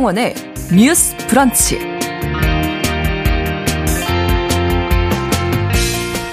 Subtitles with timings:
[0.00, 0.34] 신성원의
[0.74, 1.78] 뉴스 브런치.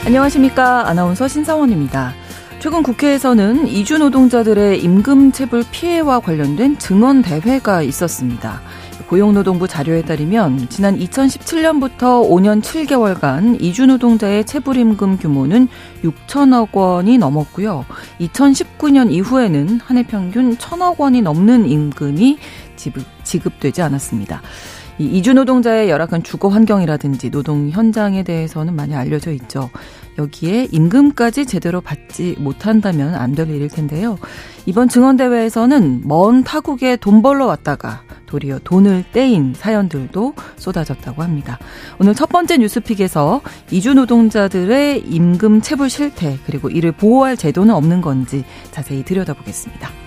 [0.06, 0.88] 안녕하십니까.
[0.88, 2.14] 아나운서 신성원입니다.
[2.60, 8.62] 최근 국회에서는 이주 노동자들의 임금 체불 피해와 관련된 증언 대회가 있었습니다.
[9.10, 15.68] 고용노동부 자료에 따르면 지난 2017년부터 5년 7개월간 이주노동자의 체불임금 규모는
[16.04, 17.86] 6천억 원이 넘었고요.
[18.22, 22.38] 2019년 이후에는 한 해 평균 1천억 원이 넘는 임금이
[22.76, 24.42] 지급, 지급되지 않았습니다.
[25.00, 29.70] 이 이주 노동자의 열악한 주거 환경이라든지 노동 현장에 대해서는 많이 알려져 있죠.
[30.18, 34.18] 여기에 임금까지 제대로 받지 못한다면 안 될 일일 텐데요.
[34.66, 41.60] 이번 증언대회에서는 먼 타국에 돈 벌러 왔다가 도리어 돈을 떼인 사연들도 쏟아졌다고 합니다.
[42.00, 48.44] 오늘 첫 번째 뉴스픽에서 이주 노동자들의 임금 체불 실태 그리고 이를 보호할 제도는 없는 건지
[48.72, 50.07] 자세히 들여다보겠습니다.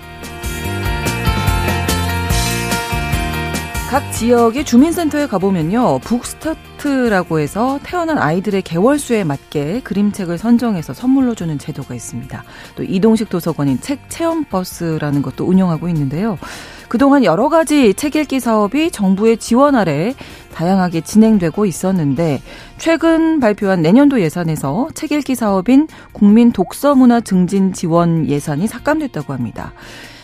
[3.90, 5.98] 각 지역의 주민센터에 가보면요.
[6.04, 12.44] 북스타트라고 해서 태어난 아이들의 개월수에 맞게 그림책을 선정해서 선물로 주는 제도가 있습니다.
[12.76, 16.38] 또 이동식 도서관인 책 체험버스라는 것도 운영하고 있는데요.
[16.88, 20.14] 그동안 여러 가지 책 읽기 사업이 정부의 지원 아래
[20.54, 22.40] 다양하게 진행되고 있었는데
[22.78, 29.72] 최근 발표한 내년도 예산에서 책 읽기 사업인 국민 독서 문화 증진 지원 예산이 삭감됐다고 합니다.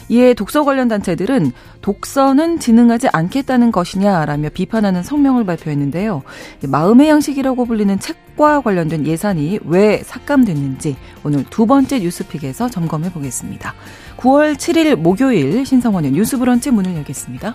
[0.08, 6.22] 이에 독서 관련 단체들은 독서는 진흥하지 않겠다는 것이냐라며 비판하는 성명을 발표했는데요.
[6.68, 13.74] 마음의 양식이라고 불리는 책과 관련된 예산이 왜 삭감됐는지 오늘 두 번째 뉴스픽에서 점검해 보겠습니다.
[14.16, 17.54] 9월 7일 목요일 신성원의 뉴스 브런치 문을 열겠습니다.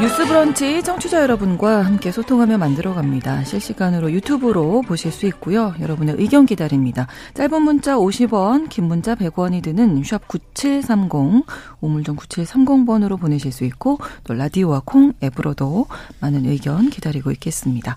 [0.00, 3.44] 뉴스 브런치 청취자 여러분과 함께 소통하며 만들어 갑니다.
[3.44, 5.72] 실시간으로 유튜브로 보실 수 있고요.
[5.80, 7.06] 여러분의 의견 기다립니다.
[7.34, 11.46] 짧은 문자 50원, 긴 문자 100원이 드는 샵 9730,
[11.80, 15.86] 우물정 9730번으로 보내실 수 있고 또 라디오와 콩 앱으로도
[16.20, 17.96] 많은 의견 기다리고 있겠습니다.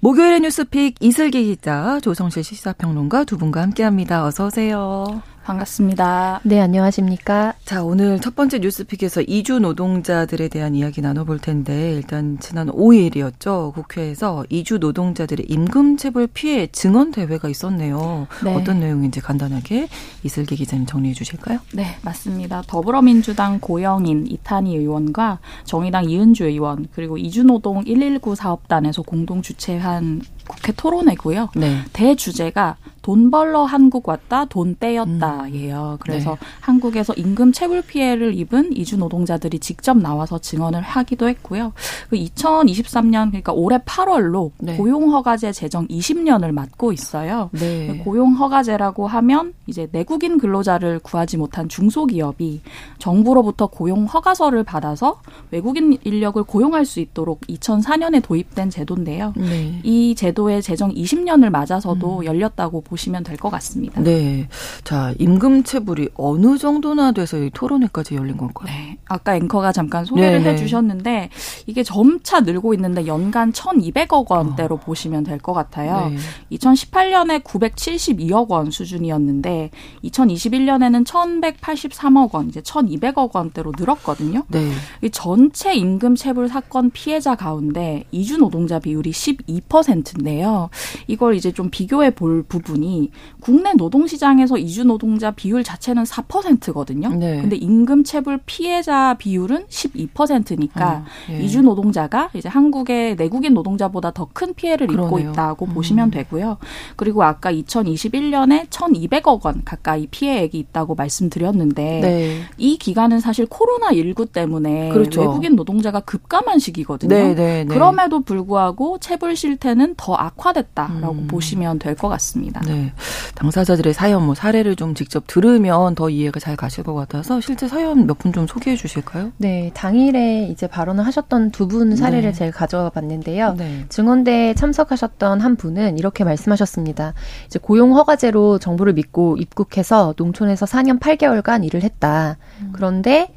[0.00, 4.24] 목요일의 뉴스픽 이슬기 기자, 조성실 시사평론가 두 분과 함께합니다.
[4.24, 5.22] 어서 오세요.
[5.44, 6.40] 반갑습니다.
[6.44, 7.54] 네, 안녕하십니까.
[7.64, 13.72] 자, 오늘 첫 번째 뉴스픽에서 이주 노동자들에 대한 이야기 나눠볼 텐데, 일단 지난 5일이었죠.
[13.74, 18.28] 국회에서 이주 노동자들의 임금 체불 피해 증언 대회가 있었네요.
[18.44, 18.54] 네.
[18.54, 19.88] 어떤 내용인지 간단하게
[20.22, 21.58] 이슬기 기자님 정리해 주실까요?
[21.74, 22.62] 네, 맞습니다.
[22.66, 31.50] 더불어민주당 고영인 이탄희 의원과 정의당 이은주 의원, 그리고 이주노동 119 사업단에서 공동 주최한 국회 토론회고요.
[31.56, 31.78] 네.
[31.92, 35.98] 대주제가 돈 벌러 한국 왔다, 돈 떼였다예요.
[36.00, 36.46] 그래서 네.
[36.60, 41.72] 한국에서 임금 체불 피해를 입은 이주 노동자들이 직접 나와서 증언을 하기도 했고요.
[42.08, 44.76] 그 2023년 그러니까 올해 8월로 네.
[44.76, 47.50] 고용 허가제 제정 20년을 맞고 있어요.
[47.52, 48.00] 네.
[48.04, 52.60] 고용 허가제라고 하면 이제 내국인 근로자를 구하지 못한 중소기업이
[52.98, 55.20] 정부로부터 고용 허가서를 받아서
[55.50, 59.32] 외국인 인력을 고용할 수 있도록 2004년에 도입된 제도인데요.
[59.36, 59.80] 네.
[59.82, 62.24] 이 제도의 제정 20년을 맞아서도 음.
[62.24, 64.00] 열렸다고 보시면 될 것 같습니다.
[64.02, 64.48] 네.
[64.84, 68.66] 자, 임금 체불이 어느 정도나 돼서 이 토론회까지 열린 건가요?
[68.66, 68.98] 네.
[69.06, 70.50] 아까 앵커가 잠깐 소개를 네네.
[70.50, 71.30] 해 주셨는데
[71.66, 74.78] 이게 점차 늘고 있는데 연간 1,200억 원대로 어.
[74.80, 76.10] 보시면 될 것 같아요.
[76.10, 76.16] 네.
[76.58, 79.70] 2018년에 972억 원 수준이었는데
[80.04, 84.44] 2021년에는 1,183억 원, 이제 1,200억 원대로 늘었거든요.
[84.48, 84.70] 네.
[85.02, 90.68] 이 전체 임금 체불 사건 피해자 가운데 이주 노동자 비율이 12%인데요.
[91.08, 93.10] 이걸 이제 좀 비교해 볼 부분이 보니
[93.40, 97.10] 국내 노동시장에서 이주 노동자 비율 자체는 4%거든요.
[97.14, 97.40] 네.
[97.40, 101.40] 근데 임금 체불 피해자 비율은 12%니까 아, 예.
[101.40, 105.74] 이주 노동자가 이제 한국의 내국인 노동자보다 더 큰 피해를 입고 있다고 음.
[105.74, 106.56] 보시면 되고요.
[106.96, 112.40] 그리고 아까 2021년에 1,200억 원 가까이 피해액이 있다고 말씀드렸는데 네.
[112.56, 115.20] 이 기간은 사실 코로나 19 때문에 그렇죠.
[115.20, 117.14] 외국인 노동자가 급감한 시기거든요.
[117.14, 117.66] 네, 네, 네.
[117.66, 121.26] 그럼에도 불구하고 체불 실태는 더 악화됐다라고 음.
[121.26, 122.62] 보시면 될 것 같습니다.
[122.72, 122.92] 네.
[123.34, 128.06] 당사자들의 사연, 뭐 사례를 좀 직접 들으면 더 이해가 잘 가실 것 같아서 실제 사연
[128.06, 129.32] 몇 분 좀 소개해 주실까요?
[129.38, 129.70] 네.
[129.74, 132.32] 당일에 이제 발언을 하셨던 두 분 사례를 네.
[132.32, 133.54] 제가 가져와 봤는데요.
[133.58, 133.84] 네.
[133.88, 137.14] 증언대에 참석하셨던 한 분은 이렇게 말씀하셨습니다.
[137.46, 142.36] 이제 고용 허가제로 정부를 믿고 입국해서 농촌에서 4년 8개월간 일을 했다.
[142.60, 142.70] 음.
[142.72, 143.32] 그런데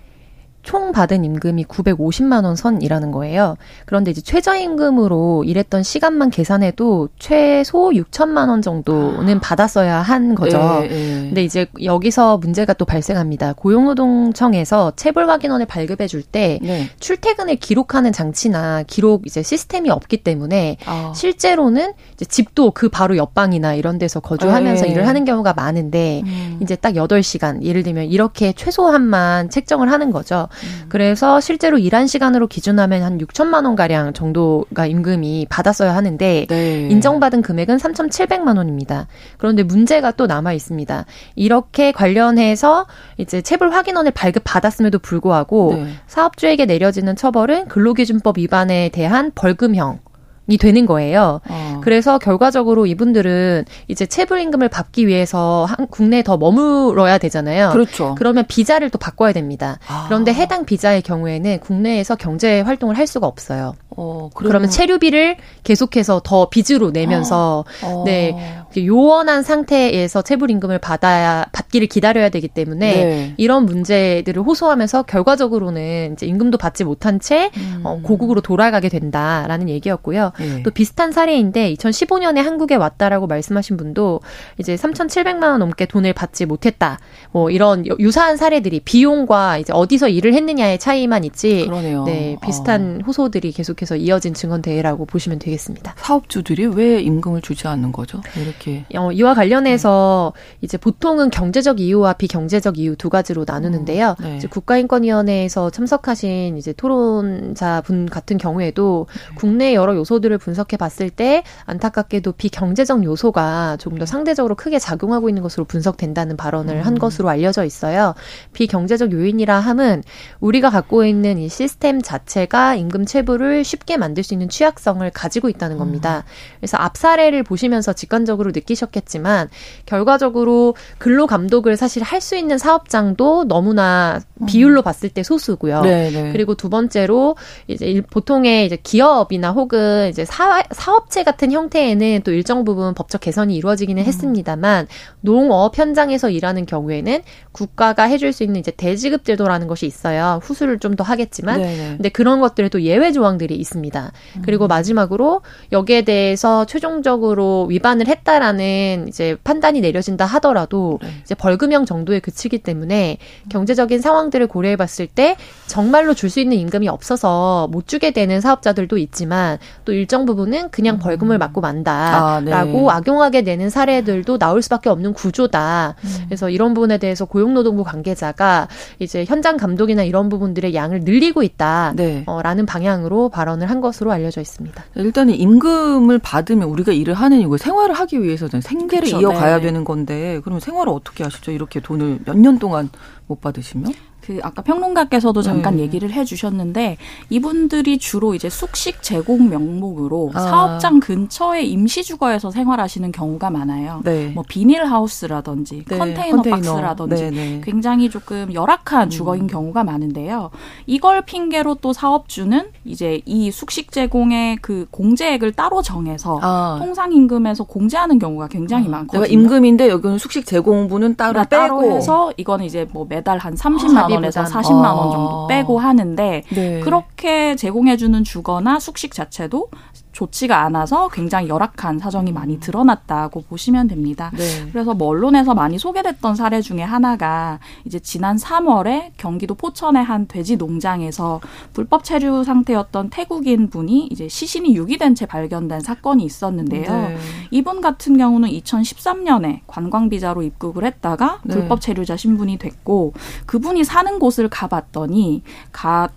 [0.65, 3.55] 총 받은 임금이 950만 원 선이라는 거예요.
[3.85, 10.57] 그런데 이제 최저임금으로 일했던 시간만 계산해도 최소 6천만 원 정도는 받았어야 한 거죠.
[10.81, 11.19] 예, 예.
[11.21, 13.53] 근데 이제 여기서 문제가 또 발생합니다.
[13.53, 16.89] 고용노동청에서 체불 확인원을 발급해 줄때 네.
[16.99, 21.13] 출퇴근을 기록하는 장치나 기록 이제 시스템이 없기 때문에 아.
[21.15, 24.91] 실제로는 이제 집도 그 바로 옆방이나 이런 데서 거주하면서 예.
[24.91, 26.57] 일을 하는 경우가 많은데 음.
[26.59, 30.47] 이제 딱 8시간 예를 들면 이렇게 최소한만 책정을 하는 거죠.
[30.63, 30.85] 음.
[30.89, 36.87] 그래서 실제로 일한 시간으로 기준하면 한 6천만 원 가량 정도가 임금이 받았어야 하는데 네.
[36.89, 39.07] 인정받은 금액은 3,700만 원입니다.
[39.37, 41.05] 그런데 문제가 또 남아 있습니다.
[41.35, 42.87] 이렇게 관련해서
[43.17, 45.87] 이제 체불 확인원을 발급 받았음에도 불구하고 네.
[46.07, 49.99] 사업주에게 내려지는 처벌은 근로기준법 위반에 대한 벌금형
[50.47, 51.41] 이 되는 거예요.
[51.49, 51.81] 어.
[51.83, 57.69] 그래서 결과적으로 이분들은 이제 체불 임금을 받기 위해서 한, 국내에 더 머물러야 되잖아요.
[57.71, 58.15] 그렇죠.
[58.15, 59.79] 그러면 비자를 또 바꿔야 됩니다.
[59.87, 60.05] 아.
[60.07, 63.73] 그런데 해당 비자의 경우에는 국내에서 경제 활동을 할 수가 없어요.
[63.97, 68.03] 어, 그러면 체류비를 계속해서 더 빚으로 내면서 어.
[68.05, 68.35] 네
[68.77, 73.33] 요원한 상태에서 체불 임금을 받아야 받기를 기다려야 되기 때문에 네.
[73.37, 77.81] 이런 문제들을 호소하면서 결과적으로는 이제 임금도 받지 못한 채 음.
[77.83, 80.31] 어, 고국으로 돌아가게 된다라는 얘기였고요.
[80.39, 80.63] 네.
[80.63, 84.19] 또 비슷한 사례인데 2015년에 한국에 왔다라고 말씀하신 분도
[84.57, 86.99] 이제 3,700만 원 넘게 돈을 받지 못했다.
[87.31, 91.65] 뭐 이런 유사한 사례들이 비용과 이제 어디서 일을 했느냐의 차이만 있지.
[91.65, 92.03] 그러네요.
[92.03, 93.05] 네 비슷한 어.
[93.07, 95.95] 호소들이 계속해서 계속해서 이어진 증언 대회라고 보시면 되겠습니다.
[95.97, 98.21] 사업주들이 왜 임금을 주지 않는 거죠?
[98.35, 100.57] 이렇게 어, 이와 관련해서 네.
[100.61, 104.15] 이제 보통은 경제적 이유와 비경제적 이유 두 가지로 나누는데요.
[104.19, 104.37] 음, 네.
[104.37, 109.35] 이제 국가인권위원회에서 참석하신 이제 토론자 분 같은 경우에도 네.
[109.35, 115.43] 국내 여러 요소들을 분석해 봤을 때 안타깝게도 비경제적 요소가 조금 더 상대적으로 크게 작용하고 있는
[115.43, 116.81] 것으로 분석된다는 발언을 음.
[116.81, 118.15] 한 것으로 알려져 있어요.
[118.53, 120.03] 비경제적 요인이라 함은
[120.39, 125.77] 우리가 갖고 있는 이 시스템 자체가 임금 체불을 쉽게 만들 수 있는 취약성을 가지고 있다는
[125.77, 126.23] 겁니다.
[126.59, 129.49] 그래서 앞 사례를 보시면서 직관적으로 느끼셨겠지만
[129.85, 135.81] 결과적으로 근로 감독을 사실 할 수 있는 사업장도 너무나 비율로 봤을 때 소수고요.
[135.81, 136.09] 네네.
[136.23, 136.31] 네.
[136.31, 137.35] 그리고 두 번째로
[137.67, 143.55] 이제 보통의 이제 기업이나 혹은 이제 사, 사업체 같은 형태에는 또 일정 부분 법적 개선이
[143.55, 144.07] 이루어지기는 음.
[144.07, 144.87] 했습니다만
[145.21, 147.21] 농업 현장에서 일하는 경우에는
[147.51, 150.39] 국가가 해줄 수 있는 이제 대지급 제도라는 것이 있어요.
[150.41, 151.77] 후수를 좀 더 하겠지만, 네네.
[151.77, 151.89] 네.
[151.97, 154.11] 근데 그런 것들에 또 예외 조항들이 있습니다.
[154.37, 154.41] 음.
[154.45, 155.41] 그리고 마지막으로
[155.71, 161.09] 여기에 대해서 최종적으로 위반을 했다라는 이제 판단이 내려진다 하더라도 네.
[161.23, 163.17] 이제 벌금형 정도에 그치기 때문에
[163.49, 165.35] 경제적인 상황들을 고려해 봤을 때
[165.65, 170.99] 정말로 줄 수 있는 임금이 없어서 못 주게 되는 사업자들도 있지만 또 일정 부분은 그냥
[170.99, 171.39] 벌금을 음.
[171.39, 172.97] 맞고 만다라고 아, 네.
[172.97, 175.95] 악용하게 되는 사례들도 나올 수밖에 없는 구조다.
[176.03, 176.23] 음.
[176.25, 178.67] 그래서 이런 부분에 대해서 고용노동부 관계자가
[178.99, 182.65] 이제 현장 감독이나 이런 부분들의 양을 늘리고 있다라는 네.
[182.67, 184.83] 방향으로 발언 을 한 것으로 알려져 있습니다.
[184.95, 189.21] 일단은 임금을 받으면 우리가 일을 하는 이고 생활을 하기 위해서는 생계를 그렇죠.
[189.21, 189.63] 이어가야 네.
[189.63, 191.51] 되는 건데 그럼 생활을 어떻게 하시죠?
[191.51, 192.89] 이렇게 돈을 몇 년 동안
[193.27, 193.91] 못 받으시면?
[194.25, 195.83] 그 아까 평론가께서도 잠깐 네.
[195.83, 196.97] 얘기를 해주셨는데
[197.29, 200.39] 이분들이 주로 이제 숙식 제공 명목으로 아.
[200.39, 204.01] 사업장 근처에 임시 주거에서 생활하시는 경우가 많아요.
[204.03, 204.31] 네.
[204.33, 205.97] 뭐 비닐하우스라든지 네.
[205.97, 207.61] 컨테이너, 컨테이너, 박스라든지 네, 네.
[207.63, 209.47] 굉장히 조금 열악한 주거인 음.
[209.47, 210.49] 경우가 많은데요.
[210.87, 216.77] 이걸 핑계로 또 사업주는 이제 이 숙식 제공의 그 공제액을 따로 정해서 아.
[216.79, 218.91] 통상 임금에서 공제하는 경우가 굉장히 아.
[218.91, 219.25] 많거든요.
[219.25, 224.14] 임금인데 여기는 숙식 제공부는 따로 빼고 따로 해서 이거는 이제 뭐 매달 한 30만 원
[224.15, 226.79] 원에서 40만 원 정도 빼고 하는데 네.
[226.81, 229.69] 그렇게 제공해주는 주거나 숙식 자체도
[230.15, 234.31] 좋지가 않아서 굉장히 열악한 사정이 많이 드러났다고 보시면 됩니다.
[234.33, 234.69] 네.
[234.71, 240.55] 그래서 뭐 언론에서 많이 소개됐던 사례 중에 하나가 이제 지난 3월에 경기도 포천의 한 돼지
[240.55, 241.41] 농장에서
[241.73, 246.89] 불법 체류 상태였던 태국인 분이 이제 시신이 유기된 채 발견된 사건이 있었는데요.
[246.89, 247.17] 네.
[247.51, 251.55] 이분 같은 경우는 2013년에 관광 비자로 입국을 했다가 네.
[251.55, 253.11] 불법 체류자 신분이 됐고
[253.45, 255.43] 그분이 사는 곳을 가봤더니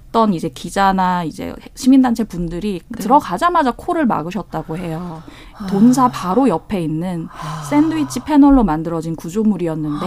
[0.09, 2.99] 갔던 이제 기자나 이제 시민단체 분들이 네.
[3.01, 5.23] 들어가자마자 코를 막으셨다고 해요.
[5.69, 7.29] 돈사 바로 옆에 있는
[7.69, 10.07] 샌드위치 패널로 만들어진 구조물이었는데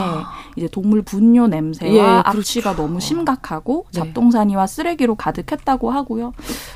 [0.56, 2.82] 이제 동물 분뇨 냄새와 예, 악취가 그렇죠.
[2.82, 4.00] 너무 심각하고 네.
[4.00, 6.34] 잡동사니와 쓰레기로 가득했다고 하고요.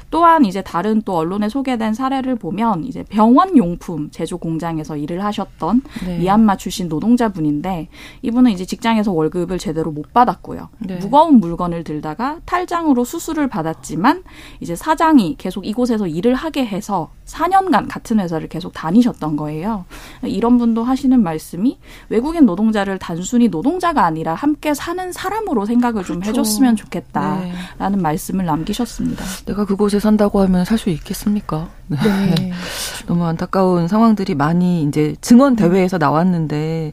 [0.10, 5.82] 또한 이제 다른 또 언론에 소개된 사례를 보면 이제 병원 용품 제조 공장에서 일을 하셨던
[6.06, 6.20] 네.
[6.20, 7.90] 미얀마 출신 노동자분인데
[8.22, 10.70] 이분은 이제 직장에서 월급을 제대로 못 받았고요.
[10.80, 10.96] 네.
[10.98, 14.24] 무거운 물건을 들다가 탈장으로 수술을 받았지만
[14.60, 19.86] 이제 사장이 계속 이곳에서 일을 하게 해서 4년간 같은 회사를 계속 다니셨던 거예요.
[20.24, 21.78] 이런 분도 하시는 말씀이
[22.10, 26.14] 외국인 노동자를 단순히 노동자가 아니라 함께 사는 사람으로 생각을 그렇죠.
[26.14, 27.52] 좀 해줬으면 좋겠다라는
[27.92, 27.98] 네.
[27.98, 29.24] 말씀을 남기셨습니다.
[29.46, 31.70] 내가 그곳에 산다고 하면 살 수 있겠습니까?
[31.88, 31.98] 네.
[32.38, 32.52] 네.
[33.08, 36.92] 너무 안타까운 상황들이 많이 이제 증언 대회에서 나왔는데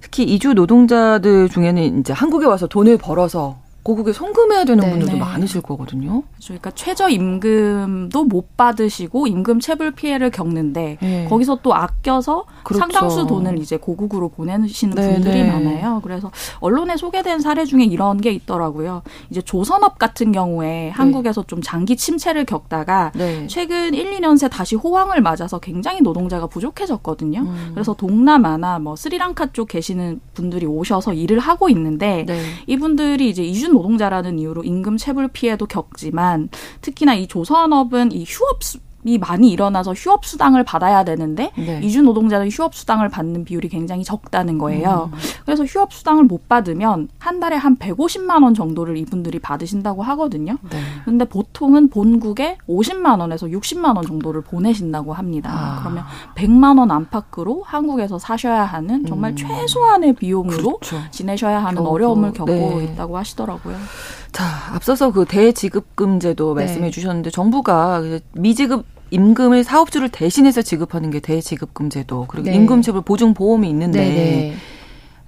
[0.00, 4.90] 특히 이주 노동자들 중에는 이제 한국에 와서 돈을 벌어서 고국에 송금해야 되는 네.
[4.90, 5.18] 분들도 네.
[5.18, 6.22] 많으실 거거든요.
[6.44, 11.26] 그러니까 최저 임금도 못 받으시고 임금 체불 피해를 겪는데 네.
[11.30, 12.80] 거기서 또 아껴서 그렇죠.
[12.80, 15.14] 상당수 돈을 이제 고국으로 보내시는 네.
[15.14, 15.50] 분들이 네.
[15.50, 16.02] 많아요.
[16.04, 16.30] 그래서
[16.60, 19.00] 언론에 소개된 사례 중에 이런 게 있더라고요.
[19.30, 20.90] 이제 조선업 같은 경우에 네.
[20.90, 23.10] 한국에서 좀 장기 침체를 겪다가
[23.46, 27.40] 최근 1, 2년 새 다시 호황을 맞아서 굉장히 노동자가 부족해졌거든요.
[27.40, 27.70] 음.
[27.72, 32.26] 그래서 동남아나 뭐 스리랑카 쪽 계시는 분들이 오셔서 일을 하고 있는데
[32.66, 36.48] 이분들이 이제 이주 노동자라는 이유로 임금 체불 피해도 겪지만
[36.80, 38.62] 특히나 이 조선업은 이 휴업
[39.04, 41.80] 이 많이 일어나서 휴업 수당을 받아야 되는데 네.
[41.82, 45.10] 이주 노동자는 휴업 수당을 받는 비율이 굉장히 적다는 거예요.
[45.12, 45.18] 음.
[45.44, 50.56] 그래서 휴업 수당을 못 받으면 한 달에 한 150만 원 정도를 이분들이 받으신다고 하거든요.
[50.70, 50.80] 네.
[51.04, 55.50] 근데 보통은 본국에 50만 원에서 60만 원 정도를 보내신다고 합니다.
[55.52, 55.80] 아.
[55.80, 59.36] 그러면 100만 원 안팎으로 한국에서 사셔야 하는 정말 음.
[59.36, 61.00] 최소한의 비용으로 그렇죠.
[61.12, 62.84] 지내셔야 하는 어려움을 겪고 네.
[62.84, 63.76] 있다고 하시더라고요.
[64.32, 66.64] 자, 앞서서 그 대지급금제도 네.
[66.64, 72.56] 말씀해 주셨는데 정부가 미지급 임금을 사업주를 대신해서 지급하는 게 대지급금제도 그리고 네.
[72.56, 74.54] 임금체불 보증 보험이 있는데 네, 네.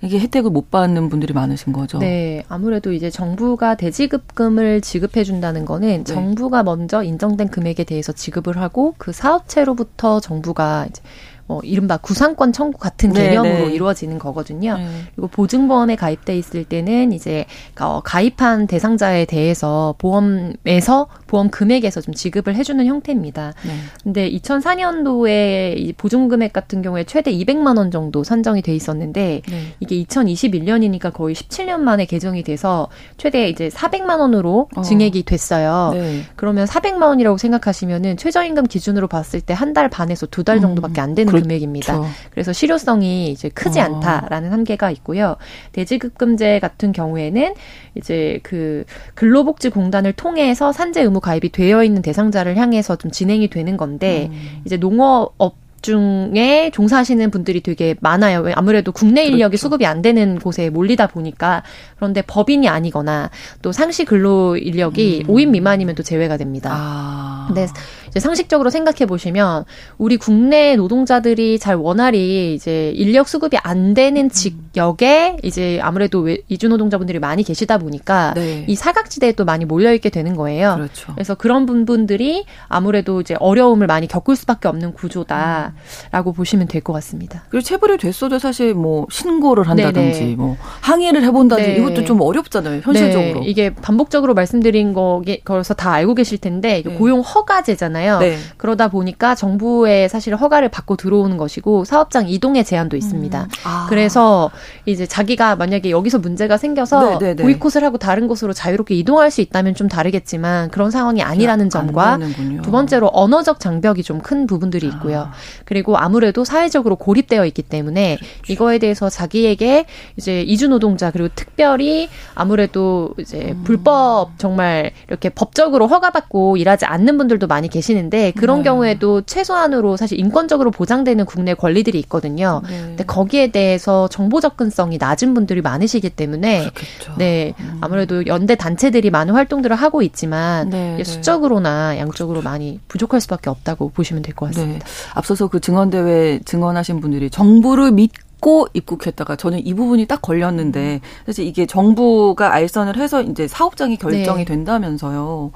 [0.02, 1.98] 이게 혜택을 못 받는 분들이 많으신 거죠.
[1.98, 6.04] 네, 아무래도 이제 정부가 대지급금을 지급해 준다는 거는 네.
[6.04, 11.02] 정부가 먼저 인정된 금액에 대해서 지급을 하고 그 사업체로부터 정부가 이제
[11.50, 14.76] 뭐 이른바 구상권 청구 같은 네, 개념으로 네 이루어지는 거거든요.
[14.76, 14.86] 네.
[15.16, 17.44] 그리고 보증보험에 가입돼 있을 때는 이제
[17.80, 23.54] 어, 가입한 대상자에 대해서 보험에서 보험 금액에서 좀 지급을 해주는 형태입니다.
[23.66, 23.72] 네.
[24.04, 29.62] 근데 2004년도에 이 보증 금액 같은 경우에 최대 200만 원 정도 산정이 돼 있었는데 네.
[29.80, 34.82] 이게 2021년이니까 거의 17년 만에 개정이 돼서 최대 이제 400만 원으로 어.
[34.82, 35.90] 증액이 됐어요.
[35.94, 36.22] 네.
[36.36, 41.14] 그러면 400만 원이라고 생각하시면은 최저임금 기준으로 봤을 때 한 달 반에서 두 달 정도밖에 안
[41.14, 41.42] 되는 음.
[41.42, 41.98] 금액입니다.
[41.98, 42.14] 그렇죠.
[42.30, 43.84] 그래서 실효성이 이제 크지 어.
[43.84, 45.36] 않다라는 한계가 있고요.
[45.72, 47.54] 대지급금제 같은 경우에는
[47.96, 54.28] 이제 그 근로복지공단을 통해서 산재 의무 가입이 되어 있는 대상자를 향해서 좀 진행이 되는 건데
[54.30, 54.62] 음.
[54.64, 58.44] 이제 농어업 중에 종사하시는 분들이 되게 많아요.
[58.54, 59.62] 아무래도 국내 인력이 그렇죠.
[59.62, 61.62] 수급이 안 되는 곳에 몰리다 보니까
[61.96, 63.30] 그런데 법인이 아니거나
[63.62, 65.34] 또 상시 근로 인력이 음.
[65.34, 66.70] 5인 미만이면 또 제외가 됩니다.
[66.72, 67.44] 아.
[67.48, 67.66] 근데
[68.10, 69.64] 이제 상식적으로 생각해 보시면
[69.98, 74.28] 우리 국내 노동자들이 잘 원활히 이제 인력 수급이 안 되는 음.
[74.28, 78.64] 직역에 이제 아무래도 이주 노동자분들이 많이 계시다 보니까 네.
[78.68, 80.74] 이 사각지대에 또 많이 몰려 있게 되는 거예요.
[80.76, 81.12] 그렇죠.
[81.14, 86.34] 그래서 그런 분들이 아무래도 이제 어려움을 많이 겪을 수밖에 없는 구조다라고 음.
[86.34, 87.44] 보시면 될 것 같습니다.
[87.50, 90.34] 그리고 체불이 됐어도 사실 뭐 신고를 한다든지 네네.
[90.36, 91.76] 뭐 항의를 해본다든지 네.
[91.76, 93.40] 이것도 좀 어렵잖아요 현실적으로.
[93.40, 93.46] 네.
[93.46, 96.94] 이게 반복적으로 말씀드린 거에서 다 알고 계실 텐데 네.
[96.94, 97.99] 고용 허가제잖아요.
[98.00, 98.18] 거잖아요.
[98.18, 98.38] 네.
[98.56, 103.42] 그러다 보니까 정부의 사실 허가를 받고 들어오는 것이고 사업장 이동의 제한도 있습니다.
[103.42, 103.48] 음.
[103.64, 103.86] 아.
[103.88, 104.50] 그래서
[104.86, 107.42] 이제 자기가 만약에 여기서 문제가 생겨서 네, 네, 네.
[107.42, 112.18] 보이콧을 하고 다른 곳으로 자유롭게 이동할 수 있다면 좀 다르겠지만 그런 상황이 아니라는 점과
[112.62, 115.22] 두 번째로 언어적 장벽이 좀 큰 부분들이 있고요.
[115.22, 115.32] 아.
[115.64, 118.52] 그리고 아무래도 사회적으로 고립되어 있기 때문에 그렇죠.
[118.52, 123.64] 이거에 대해서 자기에게 이제 이주 노동자 그리고 특별히 아무래도 이제 음.
[123.64, 128.64] 불법 정말 이렇게 법적으로 허가받고 일하지 않는 분들도 많이 계시 계시는데 그런 네.
[128.64, 132.62] 경우에도 최소한으로 사실 인권적으로 보장되는 국내 권리들이 있거든요.
[132.68, 132.80] 네.
[132.80, 137.14] 근데 거기에 대해서 정보 접근성이 낮은 분들이 많으시기 때문에 그렇겠죠.
[137.18, 137.78] 네 음.
[137.80, 141.04] 아무래도 연대 단체들이 많은 활동들을 하고 있지만 네, 네.
[141.04, 144.86] 수적으로나 양적으로 많이 부족할 수밖에 없다고 보시면 될 것 같습니다.
[144.86, 144.92] 네.
[145.14, 151.44] 앞서서 그 증언 대회 증언하신 분들이 정부를 믿고 입국했다가 저는 이 부분이 딱 걸렸는데 사실
[151.46, 154.44] 이게 정부가 알선을 해서 이제 사업장이 결정이 네.
[154.44, 155.50] 된다면서요.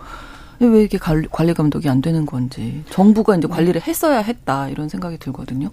[0.61, 3.55] 왜 이게 관리 감독이 안 되는 건지 정부가 이제 네.
[3.55, 5.71] 관리를 했어야 했다 이런 생각이 들거든요.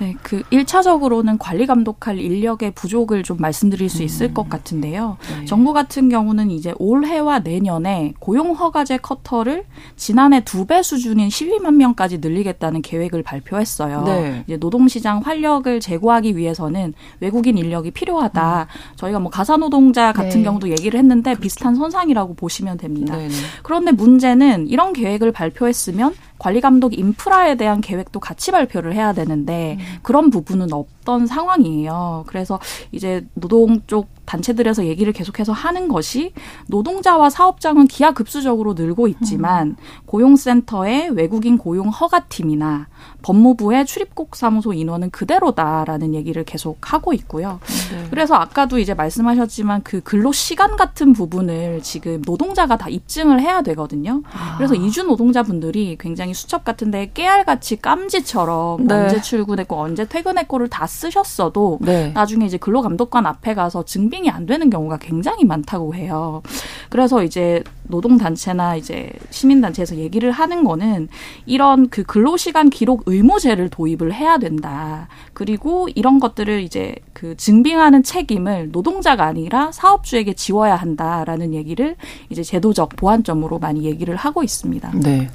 [0.00, 4.34] 네, 그 1차적으로는 관리 감독할 인력의 부족을 좀 말씀드릴 수 있을 음.
[4.34, 5.16] 것 같은데요.
[5.40, 5.44] 네.
[5.44, 9.64] 정부 같은 경우는 이제 올해와 내년에 고용 허가제 커터를
[9.96, 14.02] 지난해 두 배 수준인 12만 명까지 늘리겠다는 계획을 발표했어요.
[14.04, 14.44] 네.
[14.46, 18.62] 이제 노동 시장 활력을 제고하기 위해서는 외국인 인력이 필요하다.
[18.62, 18.96] 음.
[18.96, 20.44] 저희가 뭐 가사 노동자 같은 네.
[20.44, 21.42] 경우도 얘기를 했는데 그렇죠.
[21.42, 23.14] 비슷한 선상이라고 보시면 됩니다.
[23.62, 29.98] 그런데 문제는 이런 계획을 발표했으면 관리 감독 인프라에 대한 계획도 같이 발표를 해야 되는데 음.
[30.02, 32.24] 그런 부분은 없던 상황이에요.
[32.26, 32.58] 그래서
[32.92, 36.32] 이제 노동 쪽 단체들에서 얘기를 계속해서 하는 것이
[36.66, 39.76] 노동자와 사업장은 기하급수적으로 늘고 있지만 음.
[40.06, 42.88] 고용센터의 외국인 고용 허가팀이나
[43.22, 47.60] 법무부의 출입국 사무소 인원은 그대로다라는 얘기를 계속 하고 있고요.
[47.90, 48.06] 네.
[48.10, 54.22] 그래서 아까도 이제 말씀하셨지만 그 근로 시간 같은 부분을 지금 노동자가 다 입증을 해야 되거든요.
[54.32, 54.56] 아.
[54.56, 58.94] 그래서 이주 노동자분들이 굉장히 수첩 같은데 깨알같이 깜지처럼 네.
[58.94, 62.12] 언제 출근했고 언제 퇴근했고를 다 쓰셨어도 네.
[62.14, 66.42] 나중에 이제 근로감독관 앞에 가서 증빙이 안 되는 경우가 굉장히 많다고 해요.
[66.88, 71.08] 그래서 이제 노동단체나 이제 시민단체에서 얘기를 하는 거는
[71.44, 75.08] 이런 그 근로시간 기록 의무제를 도입을 해야 된다.
[75.32, 81.96] 그리고 이런 것들을 이제 그 증빙하는 책임을 노동자가 아니라 사업주에게 지워야 한다라는 얘기를
[82.30, 84.92] 이제 제도적 보완점으로 많이 얘기를 하고 있습니다.
[85.02, 85.28] 네.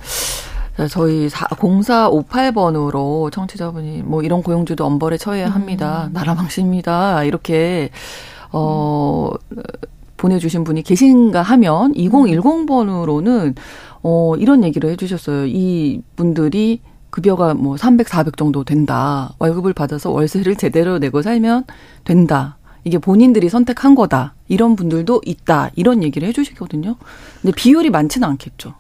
[0.88, 6.06] 저희 0458번으로 청취자분이 뭐 이런 고용주도 엄벌에 처해야 합니다.
[6.08, 6.14] 음.
[6.14, 7.24] 나라 망신입니다.
[7.24, 7.90] 이렇게
[8.52, 9.32] 어
[10.18, 13.56] 보내주신 분이 계신가 하면 2010번으로는
[14.04, 15.48] 어 이런 얘기를 해주셨어요.
[15.48, 19.34] 이 분들이 급여가 뭐 300, 400 정도 된다.
[19.40, 21.66] 월급을 받아서 월세를 제대로 내고 살면
[22.04, 22.58] 된다.
[22.84, 24.36] 이게 본인들이 선택한 거다.
[24.48, 25.70] 이런 분들도 있다.
[25.76, 26.96] 이런 얘기를 해주시거든요.
[27.42, 28.74] 근데 비율이 많지는 않겠죠.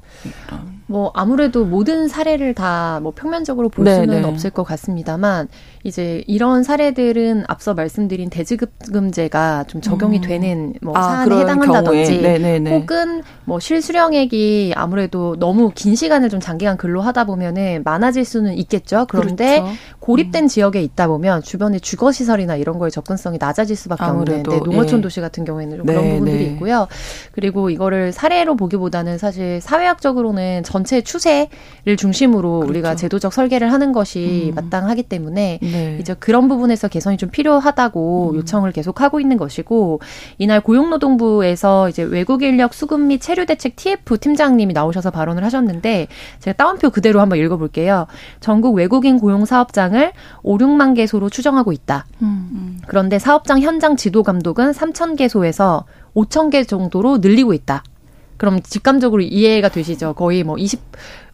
[0.89, 4.01] 뭐 아무래도 모든 사례를 다 뭐 평면적으로 볼 네네.
[4.05, 4.27] 수는 네.
[4.27, 5.47] 없을 것 같습니다만
[5.83, 10.21] 이제 이런 사례들은 앞서 말씀드린 대지급금제가 좀 적용이 음.
[10.21, 12.21] 되는 뭐 아, 사안에 해당한다든지.
[12.21, 12.71] 네, 네.
[12.71, 19.05] 혹은 뭐 실수령액이 아무래도 너무 긴 시간을 좀 장기간 근로하다 보면은 많아질 수는 있겠죠.
[19.09, 19.75] 그런데 그렇죠.
[19.99, 20.47] 고립된 음.
[20.47, 25.01] 지역에 있다 보면 주변에 주거 시설이나 이런 거에 접근성이 낮아질 수밖에 없는 네, 농어촌 예.
[25.01, 26.87] 도시 같은 경우에는 좀 그런 부분들이 있고요.
[27.31, 32.69] 그리고 이거를 사례로 보기보다는 사실 사회학적으로는 전체 추세를 중심으로 그렇죠.
[32.69, 34.55] 우리가 제도적 설계를 하는 것이 음.
[34.55, 35.97] 마땅하기 때문에 네.
[35.99, 38.35] 이제 그런 부분에서 개선이 좀 필요하다고 음.
[38.37, 39.99] 요청을 계속 하고 있는 것이고
[40.37, 46.07] 이날 고용노동부에서 이제 외국 인력 수급 및 체류 대책 TF 팀장님이 나오셔서 발언을 하셨는데
[46.39, 48.07] 제가 따옴표 그대로 한번 읽어볼게요.
[48.39, 50.11] 전국 외국인 고용 사업장을
[50.43, 52.05] 5, 6만 개소로 추정하고 있다.
[52.21, 52.79] 음.
[52.87, 57.83] 그런데 사업장 현장 지도 감독은 3천 개소에서 5천 개 정도로 늘리고 있다.
[58.39, 60.13] 그럼 직감적으로 이해가 되시죠?
[60.13, 60.79] 거의 뭐 20,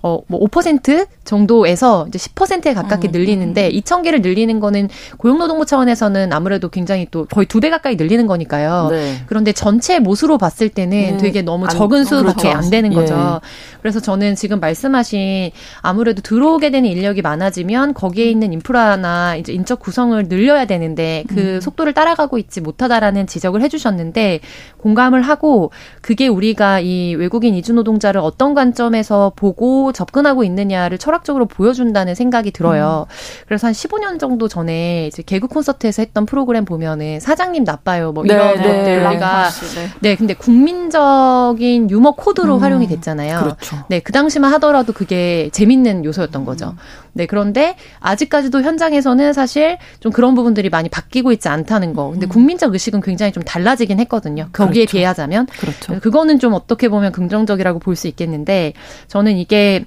[0.05, 3.71] 어, 뭐 5% 정도에서 이제 10%에 가깝게 음, 늘리는데 음.
[3.71, 4.87] 2천 개를 늘리는 거는
[5.17, 8.89] 고용노동부 차원에서는 아무래도 굉장히 또 거의 두 배 가까이 늘리는 거니까요.
[8.91, 9.15] 네.
[9.25, 11.17] 그런데 전체 모수로 봤을 때는 네.
[11.17, 12.57] 되게 너무 적은 안, 수밖에 그렇죠.
[12.59, 12.95] 안 되는 예.
[12.95, 13.41] 거죠.
[13.81, 15.49] 그래서 저는 지금 말씀하신
[15.81, 21.61] 아무래도 들어오게 되는 인력이 많아지면 거기에 있는 인프라나 이제 인적 구성을 늘려야 되는데 그 음.
[21.61, 24.41] 속도를 따라가고 있지 못하다라는 지적을 해주셨는데
[24.77, 32.13] 공감을 하고 그게 우리가 이 외국인 이주 노동자를 어떤 관점에서 보고 접근하고 있느냐를 철학적으로 보여준다는
[32.13, 33.07] 생각이 들어요.
[33.09, 33.43] 음.
[33.47, 38.11] 그래서 한 15년 정도 전에 이제 개그 콘서트에서 했던 프로그램 보면은 사장님 나빠요.
[38.11, 39.89] 뭐 이런 네, 것들 네, 우리가 네.
[40.01, 40.15] 네.
[40.15, 42.61] 근데 국민적인 유머 코드로 음.
[42.61, 43.39] 활용이 됐잖아요.
[43.39, 43.77] 그렇죠.
[43.89, 46.45] 네, 그 당시만 하더라도 그게 재밌는 요소였던 음.
[46.45, 46.75] 거죠.
[47.13, 52.09] 네, 그런데 아직까지도 현장에서는 사실 좀 그런 부분들이 많이 바뀌고 있지 않다는 거.
[52.11, 52.29] 근데 음.
[52.29, 54.49] 국민적 의식은 굉장히 좀 달라지긴 했거든요.
[54.51, 54.97] 거기에 그렇죠.
[54.97, 55.45] 비하자면.
[55.45, 55.99] 그렇죠.
[56.01, 58.73] 그거는 좀 어떻게 보면 긍정적이라고 볼 수 있겠는데
[59.07, 59.84] 저는 이게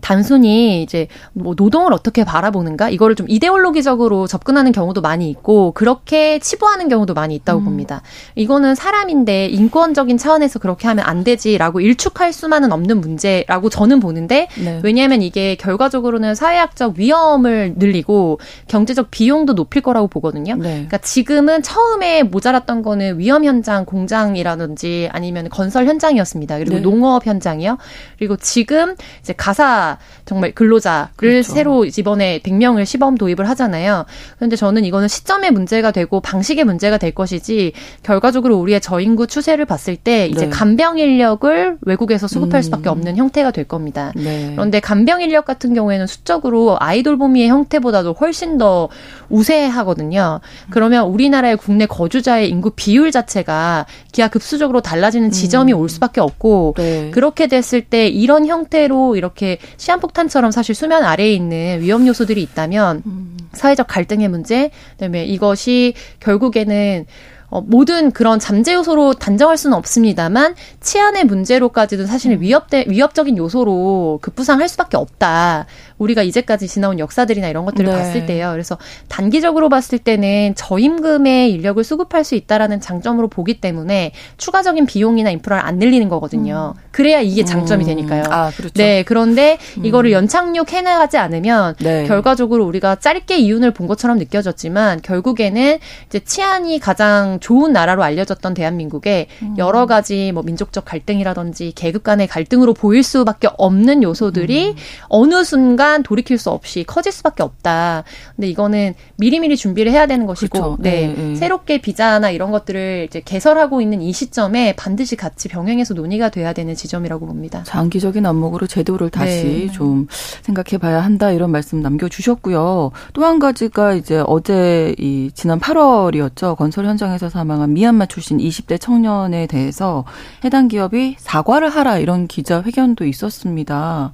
[0.00, 6.88] 단순히 이제 뭐 노동을 어떻게 바라보는가 이거를 좀 이데올로기적으로 접근하는 경우도 많이 있고 그렇게 치부하는
[6.88, 7.64] 경우도 많이 있다고 음.
[7.64, 8.02] 봅니다.
[8.34, 14.80] 이거는 사람인데 인권적인 차원에서 그렇게 하면 안 되지라고 일축할 수만은 없는 문제라고 저는 보는데 네.
[14.82, 20.54] 왜냐하면 이게 결과적으로는 사회학적 위험을 늘리고 경제적 비용도 높일 거라고 보거든요.
[20.56, 20.70] 네.
[20.70, 26.58] 그러니까 지금은 처음에 모자랐던 거는 위험 현장 공장이라든지 아니면 건설 현장이었습니다.
[26.58, 26.80] 그리고 네.
[26.80, 27.78] 농업 현장이요.
[28.18, 29.87] 그리고 지금 이제 가사
[30.24, 31.52] 정말 근로자를 그렇죠.
[31.52, 34.04] 새로 이번에 100명을 시범 도입을 하잖아요.
[34.36, 37.72] 그런데 저는 이거는 시점의 문제가 되고 방식의 문제가 될 것이지
[38.02, 40.50] 결과적으로 우리의 저인구 추세를 봤을 때 이제 네.
[40.50, 42.62] 간병 인력을 외국에서 수급할 음.
[42.62, 44.12] 수밖에 없는 형태가 될 겁니다.
[44.16, 44.52] 네.
[44.54, 48.88] 그런데 간병 인력 같은 경우에는 수적으로 아이돌 보미의 형태보다도 훨씬 더
[49.28, 50.40] 우세하거든요.
[50.70, 55.78] 그러면 우리나라의 국내 거주자의 인구 비율 자체가 기하급수적으로 달라지는 지점이 음.
[55.78, 57.10] 올 수밖에 없고 네.
[57.12, 63.36] 그렇게 됐을 때 이런 형태로 이렇게 시한폭탄처럼 사실 수면 아래에 있는 위험 요소들이 있다면 음.
[63.52, 67.06] 사회적 갈등의 문제, 그다음에 이것이 결국에는
[67.50, 72.42] 어, 모든 그런 잠재 요소로 단정할 수는 없습니다만 치안의 문제로까지도 사실은 음.
[72.42, 75.66] 위협대 위협적인 요소로 급부상할 수밖에 없다.
[75.96, 77.96] 우리가 이제까지 지나온 역사들이나 이런 것들을 네.
[77.96, 78.50] 봤을 때요.
[78.52, 78.76] 그래서
[79.08, 85.78] 단기적으로 봤을 때는 저임금의 인력을 수급할 수 있다라는 장점으로 보기 때문에 추가적인 비용이나 인프라를 안
[85.78, 86.74] 늘리는 거거든요.
[86.76, 86.82] 음.
[86.92, 87.86] 그래야 이게 장점이 음.
[87.86, 88.24] 되니까요.
[88.30, 88.74] 아, 그렇죠.
[88.74, 89.84] 네, 그런데 음.
[89.84, 92.06] 이거를 연착륙 해나가지 않으면 네.
[92.06, 99.28] 결과적으로 우리가 짧게 이윤을 본 것처럼 느껴졌지만 결국에는 이제 치안이 가장 좋은 나라로 알려졌던 대한민국에
[99.42, 99.54] 음.
[99.56, 104.74] 여러 가지 뭐 민족적 갈등이라든지 계급 간의 갈등으로 보일 수밖에 없는 요소들이 음.
[105.08, 108.02] 어느 순간 돌이킬 수 없이 커질 수밖에 없다.
[108.34, 110.78] 근데 이거는 미리미리 준비를 해야 되는 것이고.
[110.80, 111.34] 네, 네, 네.
[111.36, 116.74] 새롭게 비자나 이런 것들을 이제 개설하고 있는 이 시점에 반드시 같이 병행해서 논의가 돼야 되는
[116.74, 117.62] 지점이라고 봅니다.
[117.64, 119.72] 장기적인 안목으로 제도를 다시 네.
[119.72, 120.08] 좀
[120.42, 122.90] 생각해봐야 한다 이런 말씀 남겨주셨고요.
[123.12, 126.56] 또 한 가지가 이제 어제 이 지난 8월이었죠.
[126.56, 130.04] 건설 현장에서 사망한 미얀마 출신 20대 청년에 대해서
[130.44, 134.12] 해당 기업이 사과를 하라 이런 기자 회견도 있었습니다.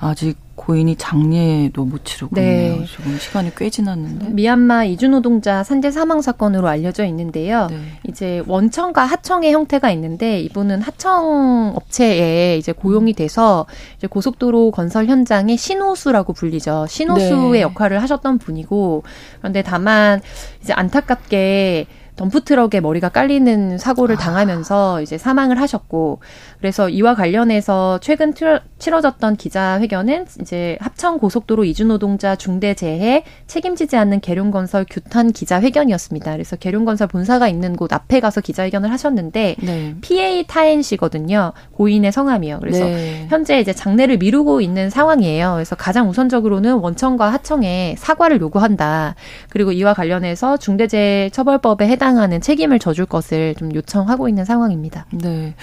[0.00, 2.66] 아직 고인이 장례도 못 치르고 네.
[2.66, 2.84] 있네요.
[2.84, 4.30] 지금 시간이 꽤 지났는데.
[4.30, 7.68] 미얀마 이주 노동자 산재 사망 사건으로 알려져 있는데요.
[7.68, 7.78] 네.
[8.08, 15.56] 이제 원청과 하청의 형태가 있는데 이분은 하청 업체에 이제 고용이 돼서 이제 고속도로 건설 현장의
[15.56, 16.86] 신호수라고 불리죠.
[16.88, 17.60] 신호수의 네.
[17.62, 19.04] 역할을 하셨던 분이고
[19.38, 20.20] 그런데 다만
[20.60, 21.86] 이제 안타깝게
[22.18, 24.18] 덤프트럭에 머리가 깔리는 사고를 아.
[24.18, 26.20] 당하면서 이제 사망을 하셨고
[26.60, 28.34] 그래서 이와 관련해서 최근
[28.78, 36.32] 치러졌던 기자회견은 이제 합천 고속도로 이주노동자 중대재해 책임지지 않는 계룡건설 규탄 기자회견이었습니다.
[36.32, 39.94] 그래서 계룡건설 본사가 있는 곳 앞에 가서 기자회견을 하셨는데 네.
[40.00, 41.52] PA 타엔시거든요.
[41.72, 42.58] 고인의 성함이요.
[42.60, 43.26] 그래서 네.
[43.28, 45.52] 현재 이제 장례를 미루고 있는 상황이에요.
[45.54, 49.14] 그래서 가장 우선적으로는 원청과 하청에 사과를 요구한다.
[49.48, 55.06] 그리고 이와 관련해서 중대재해 처벌법에 해당하는 책임을 져줄 것을 좀 요청하고 있는 상황입니다.
[55.12, 55.54] 네.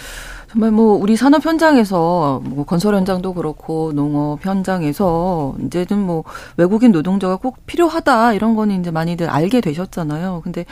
[0.55, 6.23] 정말 뭐 우리 산업 현장에서 뭐 건설 현장도 그렇고 농업 현장에서 이제는 뭐
[6.55, 10.39] 외국인 노동자가 꼭 필요하다 이런 거는 이제 많이들 알게 되셨잖아요.
[10.45, 10.63] 근데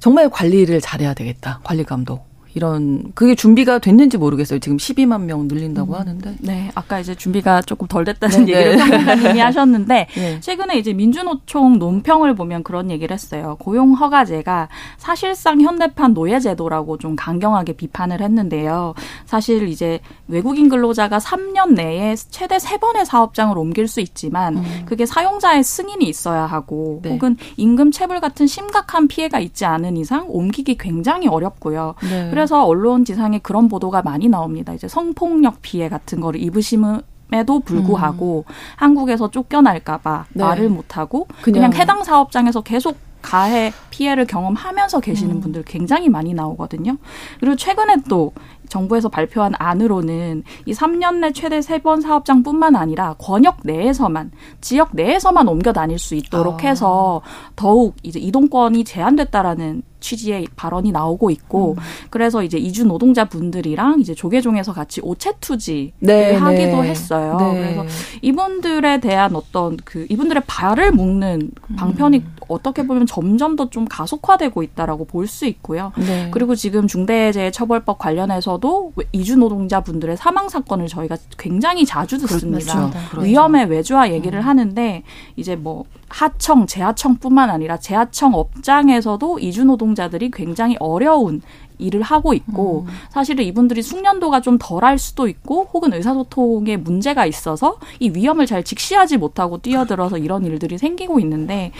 [0.00, 1.60] 정말 관리를 잘해야 되겠다.
[1.62, 2.29] 관리 감독.
[2.54, 4.58] 이런 그게 준비가 됐는지 모르겠어요.
[4.58, 5.98] 지금 12만 명 늘린다고 음.
[5.98, 6.34] 하는데.
[6.40, 8.84] 네, 아까 이제 준비가 조금 덜 됐다는 네, 얘기를 네.
[8.84, 10.40] 평론가님이 하셨는데 네.
[10.40, 13.56] 최근에 이제 민주노총 논평을 보면 그런 얘기를 했어요.
[13.60, 18.94] 고용 허가제가 사실상 현대판 노예 제도라고 좀 강경하게 비판을 했는데요.
[19.26, 24.82] 사실 이제 외국인 근로자가 3년 내에 최대 3번의 사업장을 옮길 수 있지만 음.
[24.86, 27.10] 그게 사용자의 승인이 있어야 하고 네.
[27.10, 31.94] 혹은 임금 체불 같은 심각한 피해가 있지 않은 이상 옮기기 굉장히 어렵고요.
[32.02, 32.30] 네.
[32.40, 34.72] 그래서 언론 지상에 그런 보도가 많이 나옵니다.
[34.72, 38.52] 이제 성폭력 피해 같은 거를 입으시면 에도 불구하고 음.
[38.76, 40.42] 한국에서 쫓겨날까봐 네.
[40.42, 45.40] 말을 못하고 그냥, 그냥 해당 사업장에서 계속 가해 피해를 경험하면서 계시는 음.
[45.40, 46.96] 분들 굉장히 많이 나오거든요.
[47.38, 48.32] 그리고 최근에 또
[48.68, 55.72] 정부에서 발표한 안으로는 이 3년 내 최대 3번 사업장뿐만 아니라 권역 내에서만 지역 내에서만 옮겨
[55.72, 56.68] 다닐 수 있도록 아.
[56.68, 57.20] 해서
[57.54, 61.82] 더욱 이제 이동권이 제한됐다라는 취지의 발언이 나오고 있고 음.
[62.10, 66.90] 그래서 이제 이주 노동자 분들이랑 이제 조계종에서 같이 오체 투지를 네, 하기도 네.
[66.90, 67.36] 했어요.
[67.38, 67.74] 네.
[67.74, 67.84] 그래서
[68.22, 72.36] 이분들에 대한 어떤 그 이분들의 발을 묶는 방편이 음.
[72.48, 75.92] 어떻게 보면 점점 더 좀 가속화되고 있다라고 볼 수 있고요.
[75.96, 76.28] 네.
[76.32, 82.90] 그리고 지금 중대재해처벌법 관련해서도 이주 노동자 분들의 사망 사건을 저희가 굉장히 자주 듣습니다.
[83.10, 83.26] 그렇죠.
[83.26, 84.44] 위험의 외주화 얘기를 음.
[84.44, 85.02] 하는데
[85.36, 91.42] 이제 뭐 하청, 재하청뿐만 아니라 재하청 업장에서도 이주 노동 자들이 굉장히 어려운
[91.78, 92.92] 일을 하고 있고 음.
[93.10, 99.16] 사실은 이분들이 숙련도가 좀 덜할 수도 있고 혹은 의사소통에 문제가 있어서 이 위험을 잘 직시하지
[99.16, 101.72] 못하고 뛰어들어서 이런 일들이 생기고 있는데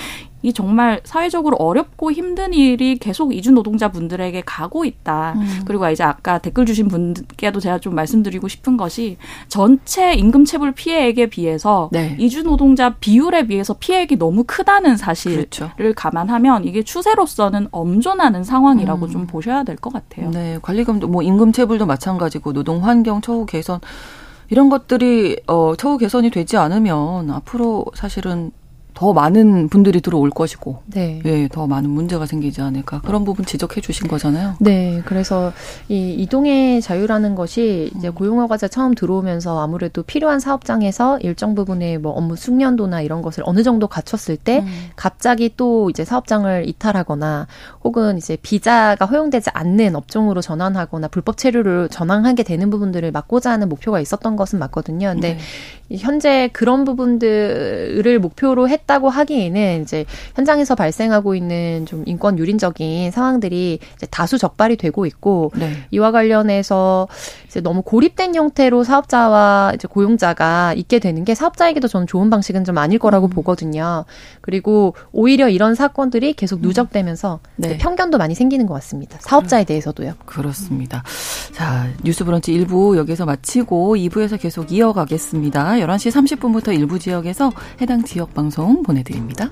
[0.42, 5.34] 이 정말 사회적으로 어렵고 힘든 일이 계속 이주 노동자분들에게 가고 있다.
[5.36, 5.60] 음.
[5.66, 9.16] 그리고 이제 아까 댓글 주신 분께도 제가 좀 말씀드리고 싶은 것이
[9.48, 12.16] 전체 임금 체불 피해액에 비해서 네.
[12.18, 15.70] 이주 노동자 비율에 비해서 피해액이 너무 크다는 사실을 그렇죠.
[15.96, 19.10] 감안하면 이게 추세로서는 엄존하는 상황이라고 음.
[19.10, 20.30] 좀 보셔야 될 것 같아요.
[20.30, 23.80] 네, 관리금도 뭐 임금 체불도 마찬가지고 노동 환경 처우 개선
[24.50, 28.50] 이런 것들이 어 처우 개선이 되지 않으면 앞으로 사실은
[29.00, 31.22] 더 많은 분들이 들어올 것이고, 네.
[31.24, 34.56] 예, 더 많은 문제가 생기지 않을까 그런 부분 지적해 주신 거잖아요.
[34.60, 35.54] 네, 그래서
[35.88, 38.14] 이 이동의 자유라는 것이 이제 음.
[38.14, 43.86] 고용허가제 처음 들어오면서 아무래도 필요한 사업장에서 일정 부분의 뭐 업무 숙련도나 이런 것을 어느 정도
[43.86, 44.66] 갖췄을 때 음.
[44.96, 47.46] 갑자기 또 이제 사업장을 이탈하거나
[47.82, 53.98] 혹은 이제 비자가 허용되지 않는 업종으로 전환하거나 불법 체류를 전환하게 되는 부분들을 막고자 하는 목표가
[53.98, 55.12] 있었던 것은 맞거든요.
[55.14, 55.38] 근데
[55.88, 55.96] 네.
[55.96, 63.78] 현재 그런 부분들을 목표로 했 했다고 하기에는 이제 현장에서 발생하고 있는 좀 인권 유린적인 상황들이
[63.96, 65.72] 이제 다수 적발이 되고 있고 네.
[65.92, 67.06] 이와 관련해서
[67.46, 72.78] 이제 너무 고립된 형태로 사업자와 이제 고용자가 있게 되는 게 사업자에게도 저는 좋은 방식은 좀
[72.78, 73.30] 아닐 거라고 음.
[73.30, 74.04] 보거든요.
[74.40, 76.62] 그리고 오히려 이런 사건들이 계속 음.
[76.62, 77.78] 누적되면서 네.
[77.78, 79.18] 편견도 많이 생기는 것 같습니다.
[79.20, 80.14] 사업자에 대해서도요.
[80.26, 81.04] 그렇습니다.
[81.52, 85.74] 자, 뉴스 브런치 1부 여기서 마치고 2부에서 계속 이어가겠습니다.
[85.74, 89.50] 11시 30분부터 일부 지역에서 해당 지역 방송 보내드립니다.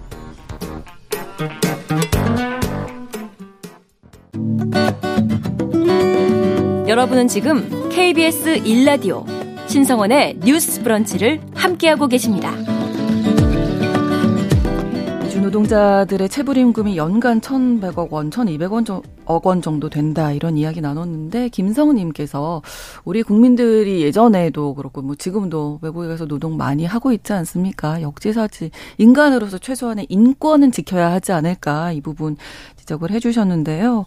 [6.88, 9.26] 여러분은 지금 KBS 1라디오
[9.68, 12.77] 신성원의 뉴스 브런치를 함께하고 계십니다.
[15.42, 22.62] 노동자들의 체불임금이 연간 1,100억 원, 1,200억 원 정도 된다 이런 이야기 나눴는데 김성우님께서
[23.04, 28.02] 우리 국민들이 예전에도 그렇고 뭐 지금도 외국에 가서 노동 많이 하고 있지 않습니까?
[28.02, 32.36] 역지사지 인간으로서 최소한의 인권은 지켜야 하지 않을까 이 부분
[32.76, 34.06] 지적을 해주셨는데요.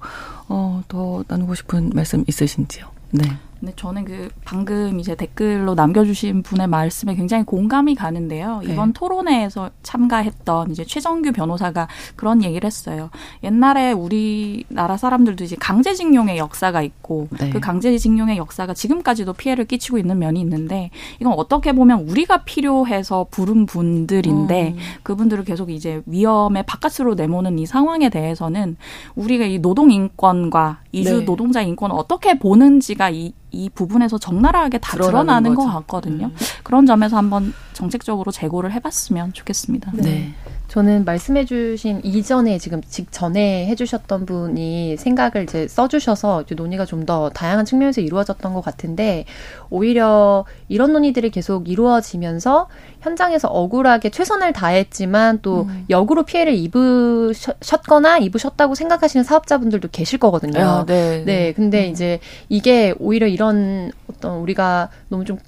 [0.49, 2.85] 어, 더 나누고 싶은 말씀 있으신지요?
[3.11, 3.25] 네.
[3.61, 8.61] 근데 저는 그 방금 이제 댓글로 남겨주신 분의 말씀에 굉장히 공감이 가는데요.
[8.65, 8.73] 네.
[8.73, 13.11] 이번 토론회에서 참가했던 이제 최정규 변호사가 그런 얘기를 했어요.
[13.43, 17.51] 옛날에 우리나라 사람들도 이제 강제징용의 역사가 있고 네.
[17.51, 23.67] 그 강제징용의 역사가 지금까지도 피해를 끼치고 있는 면이 있는데 이건 어떻게 보면 우리가 필요해서 부른
[23.67, 24.77] 분들인데 음.
[25.03, 28.75] 그분들을 계속 이제 위험의 바깥으로 내모는 이 상황에 대해서는
[29.13, 31.25] 우리가 이 노동 인권과 이주 네.
[31.25, 36.27] 노동자 인권을 어떻게 보는지가 이, 이 부분에서 적나라하게 다 드러나는, 드러나는 것 같거든요.
[36.27, 36.35] 음.
[36.63, 39.91] 그런 점에서 한번 정책적으로 재고를 해봤으면 좋겠습니다.
[39.93, 40.33] 네.
[40.71, 40.73] 네.
[40.73, 47.65] 저는 말씀해주신 이전에 지금 직전에 해주셨던 분이 생각을 이제 써주셔서 이제 논의가 좀 더 다양한
[47.65, 49.25] 측면에서 이루어졌던 것 같은데
[49.71, 52.67] 오히려 이런 논의들이 계속 이루어지면서
[53.01, 55.85] 현장에서 억울하게 최선을 다했지만 또 음.
[55.89, 60.63] 역으로 피해를 입으셨거나 입으셨다고 생각하시는 사업자분들도 계실 거거든요.
[60.63, 61.23] 아, 네, 네.
[61.25, 61.53] 네.
[61.53, 61.91] 근데 음.
[61.91, 65.39] 이제 이게 오히려 이런 어떤 우리가 너무 좀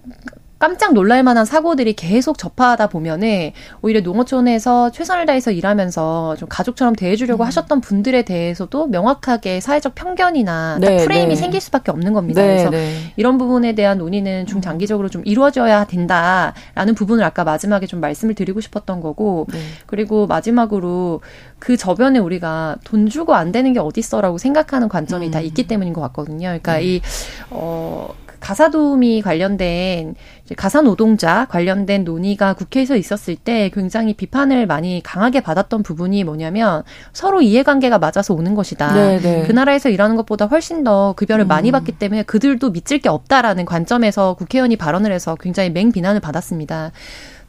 [0.64, 7.44] 깜짝 놀랄 만한 사고들이 계속 접하다 보면은 오히려 농어촌에서 최선을 다해서 일하면서 좀 가족처럼 대해주려고
[7.44, 7.48] 음.
[7.48, 11.36] 하셨던 분들에 대해서도 명확하게 사회적 편견이나 네, 프레임이 네.
[11.36, 12.42] 생길 수밖에 없는 겁니다.
[12.42, 12.96] 네, 그래서 네.
[13.18, 19.02] 이런 부분에 대한 논의는 중장기적으로 좀 이루어져야 된다라는 부분을 아까 마지막에 좀 말씀을 드리고 싶었던
[19.02, 19.60] 거고 네.
[19.86, 21.20] 그리고 마지막으로
[21.60, 25.32] 그 저변에 우리가 돈 주고 안 되는 게 어딨어라고 생각하는 관점이 음.
[25.32, 26.48] 다 있기 때문인 것 같거든요.
[26.48, 26.84] 그러니까 네.
[26.84, 27.02] 이,
[27.50, 28.14] 어,
[28.44, 30.16] 가사 도우미 관련된
[30.58, 37.42] 가사 노동자 관련된 논의가 국회에서 있었을 때 굉장히 비판을 많이 강하게 받았던 부분이 뭐냐면 서로
[37.42, 38.94] 이해관계가 맞아서 오는 것이다.
[38.94, 39.22] 네네.
[39.22, 39.44] 네.
[39.48, 41.48] 그 나라에서 일하는 것보다 훨씬 더 급여를 음.
[41.48, 46.92] 많이 받기 때문에 그들도 믿질 게 없다라는 관점에서 국회의원이 발언을 해서 굉장히 맹비난을 받았습니다.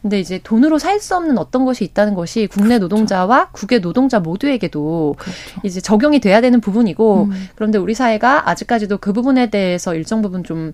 [0.05, 2.83] 근데 이제 돈으로 살 수 없는 어떤 것이 있다는 것이 국내 그렇죠.
[2.83, 5.39] 노동자와 국외 노동자 모두에게도 그렇죠.
[5.63, 7.47] 이제 적용이 돼야 되는 부분이고 음.
[7.55, 10.73] 그런데 우리 사회가 아직까지도 그 부분에 대해서 일정 부분 좀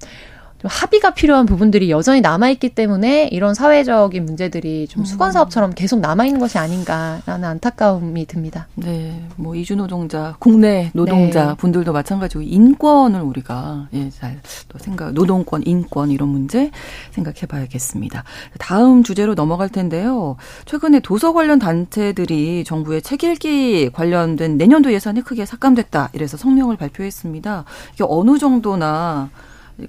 [0.62, 6.40] 좀 합의가 필요한 부분들이 여전히 남아있기 때문에 이런 사회적인 문제들이 좀 수건 사업처럼 계속 남아있는
[6.40, 8.68] 것이 아닌가라는 안타까움이 듭니다.
[8.76, 11.56] 네, 뭐 이주 노동자, 국내 노동자 네.
[11.56, 16.70] 분들도 마찬가지고 인권을 우리가 예, 잘또 생각, 노동권, 인권 이런 문제
[17.10, 18.24] 생각해봐야겠습니다.
[18.60, 20.36] 다음 주제로 넘어갈 텐데요.
[20.66, 27.66] 최근에 도서 관련 단체들이 정부의 책 읽기 관련된 내년도 예산이 크게 삭감됐다 이래서 성명을 발표했습니다.
[27.96, 29.32] 이게 어느 정도나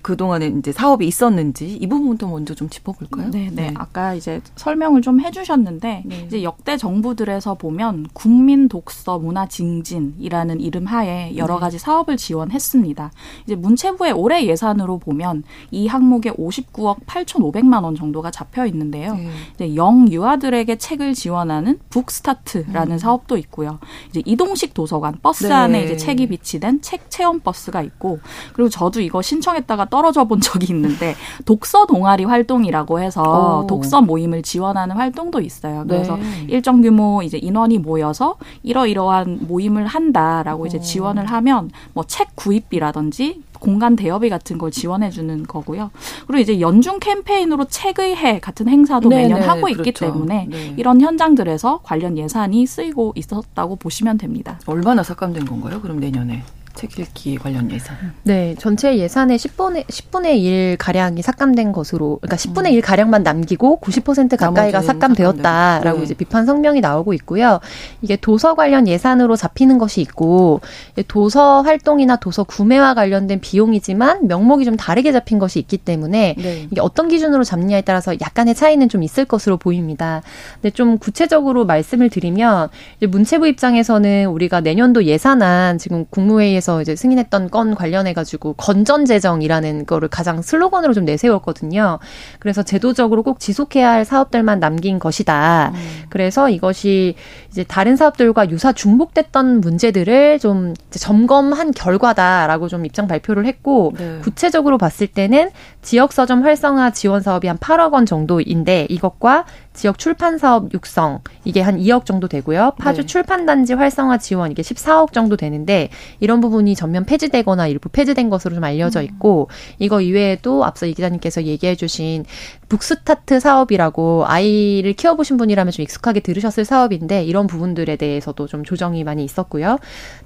[0.01, 3.31] 그동안에 이제 사업이 있었는지 이 부분도 먼저 좀 짚어볼까요?
[3.31, 3.69] 네, 네.
[3.69, 3.75] 네.
[3.77, 6.25] 아까 이제 설명을 좀 해주셨는데 네.
[6.27, 11.61] 이제 역대 정부들에서 보면 국민 독서 문화 증진이라는 이름 하에 여러 네.
[11.61, 13.11] 가지 사업을 지원했습니다.
[13.45, 19.15] 이제 문체부의 올해 예산으로 보면 이 항목에 59억 8,500만 원 정도가 잡혀 있는데요.
[19.15, 19.31] 네.
[19.55, 22.99] 이제 영 유아들에게 책을 지원하는 북스타트라는 음.
[22.99, 23.79] 사업도 있고요.
[24.09, 25.53] 이제 이동식 도서관 버스 네.
[25.53, 28.21] 안에 이제 책이 비치된 책 체험 버스가 있고
[28.53, 31.15] 그리고 저도 이거 신청했다가 하다가 떨어져 본 적이 있는데
[31.45, 33.67] 독서 동아리 활동이라고 해서 오.
[33.67, 35.85] 독서 모임을 지원하는 활동도 있어요.
[35.87, 36.47] 그래서 네.
[36.49, 43.97] 일정 규모 이제 인원이 모여서 이러이러한 모임을 한다라고 이제 지원을 하면 뭐 책 구입비라든지 공간
[43.97, 45.91] 대여비 같은 걸 지원해 주는 거고요.
[46.27, 50.07] 그리고 이제 연중 캠페인으로 책의 해 같은 행사도 네네, 매년 하고 있기 그렇죠.
[50.13, 50.75] 때문에 네.
[50.77, 54.59] 이런 현장들에서 관련 예산이 쓰이고 있었다고 보시면 됩니다.
[54.67, 55.81] 얼마나 삭감된 건가요?
[55.81, 56.43] 그럼 내년에?
[56.75, 57.97] 책 읽기 관련 예산.
[58.23, 62.81] 네, 전체 예산의 10분의 10분의 1 가량이 삭감된 것으로 그러니까 10분의 1 음.
[62.83, 66.05] 가량만 남기고 90% 가까이가 삭감되었다라고 네.
[66.05, 67.61] 이제 비판 성명이 나오고 있고요.
[68.01, 70.61] 이게 도서 관련 예산으로 잡히는 것이 있고
[71.09, 76.69] 도서 활동이나 도서 구매와 관련된 비용이지만 명목이 좀 다르게 잡힌 것이 있기 때문에 네.
[76.71, 80.23] 이게 어떤 기준으로 잡느냐에 따라서 약간의 차이는 좀 있을 것으로 보입니다.
[80.55, 82.69] 근데 좀 구체적으로 말씀을 드리면
[83.01, 89.85] 문체부 입장에서는 우리가 내년도 예산안 지금 국무회의에 서 이제 승인했던 건 관련해 가지고 건전 재정이라는
[89.85, 91.99] 거를 가장 슬로건으로 좀 내세웠거든요.
[92.39, 95.73] 그래서 제도적으로 꼭 지속해야 할 사업들만 남긴 것이다.
[95.75, 96.03] 음.
[96.09, 97.17] 그래서 이것이
[97.51, 104.21] 이제 다른 사업들과 유사 중복됐던 문제들을 좀 점검한 결과다라고 좀 입장 발표를 했고 네.
[104.23, 105.51] 구체적으로 봤을 때는
[105.83, 111.61] 지역 서점 활성화 지원 사업이 한 8억 원 정도인데 이것과 지역 출판 사업 육성 이게
[111.61, 112.73] 한 2억 정도 되고요.
[112.79, 113.07] 파주 네.
[113.07, 115.89] 출판 단지 활성화 지원 이게 14억 정도 되는데
[116.21, 119.05] 이런 부분이 전면 폐지되거나 일부 폐지된 것으로 좀 알려져 음.
[119.05, 119.55] 있고 음.
[119.79, 122.25] 이거 이외에도 앞서 이 기자님께서 얘기해 주신
[122.73, 129.25] 북스타트 사업이라고 아이를 키워보신 분이라면 좀 익숙하게 들으셨을 사업인데 이런 부분들에 대해서도 좀 조정이 많이
[129.25, 129.77] 있었고요.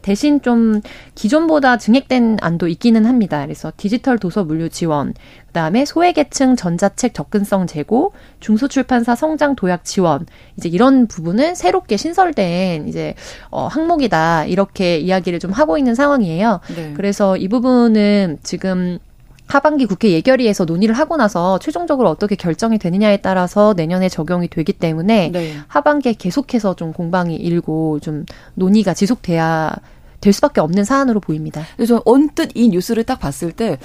[0.01, 0.81] 대신 좀
[1.17, 3.43] 기존보다 증액된 안도 있기는 합니다.
[3.45, 5.15] 그래서 디지털 도서 물류 지원,
[5.49, 10.25] 그다음에 소외계층 전자책 접근성 제고, 중소출판사 성장 도약 지원
[10.57, 13.15] 이제 이런 부분은 새롭게 신설된 이제
[13.51, 16.61] 어, 항목이다 이렇게 이야기를 좀 하고 있는 상황이에요.
[16.77, 16.93] 네.
[16.95, 19.01] 그래서 이 부분은 지금
[19.47, 25.31] 하반기 국회 예결위에서 논의를 하고 나서 최종적으로 어떻게 결정이 되느냐에 따라서 내년에 적용이 되기 때문에
[25.33, 25.57] 네.
[25.69, 29.75] 하반기에 계속해서 좀 공방이 일고 좀 논의가 지속돼야
[30.21, 31.63] 될 수밖에 없는 사안으로 보입니다.
[31.77, 33.79] 그래서 언뜻 이 뉴스를 딱 봤을 때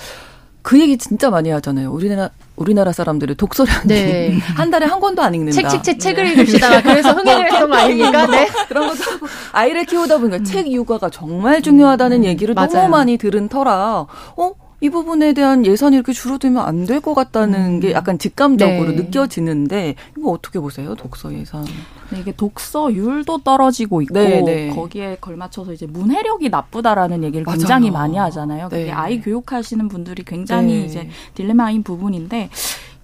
[0.61, 1.91] 그 얘기 진짜 많이 하잖아요.
[1.91, 4.37] 우리나라 우리나라 사람들이 독서량이 네.
[4.55, 5.55] 한 달에 한 권도 안 읽는다.
[5.55, 6.31] 책, 책, 책, 책을 네.
[6.31, 8.27] 읽으시다가 그래서 흥행을 했던 거 아닙니까?
[8.27, 8.47] 네.
[8.67, 10.43] 그런 것도 하고 아이를 키우다 보니까 음.
[10.43, 12.25] 책 육아가 정말 중요하다는 음.
[12.25, 12.69] 얘기를 맞아요.
[12.73, 14.05] 너무 많이 들은 터라
[14.37, 14.51] 어?
[14.83, 17.79] 이 부분에 대한 예산이 이렇게 줄어들면 안 될 것 같다는 음.
[17.79, 18.95] 게 약간 직감적으로 네.
[18.95, 20.95] 느껴지는데 이거 어떻게 보세요?
[20.95, 21.63] 독서 예산.
[22.09, 24.69] 네, 이게 독서율도 떨어지고 있고 네, 네.
[24.69, 27.59] 거기에 걸맞춰서 이제 문해력이 나쁘다라는 얘기를 맞아요.
[27.59, 28.69] 굉장히 많이 하잖아요.
[28.69, 28.91] 그게 네.
[28.91, 30.85] 아이 교육하시는 분들이 굉장히 네.
[30.85, 32.49] 이제 딜레마인 부분인데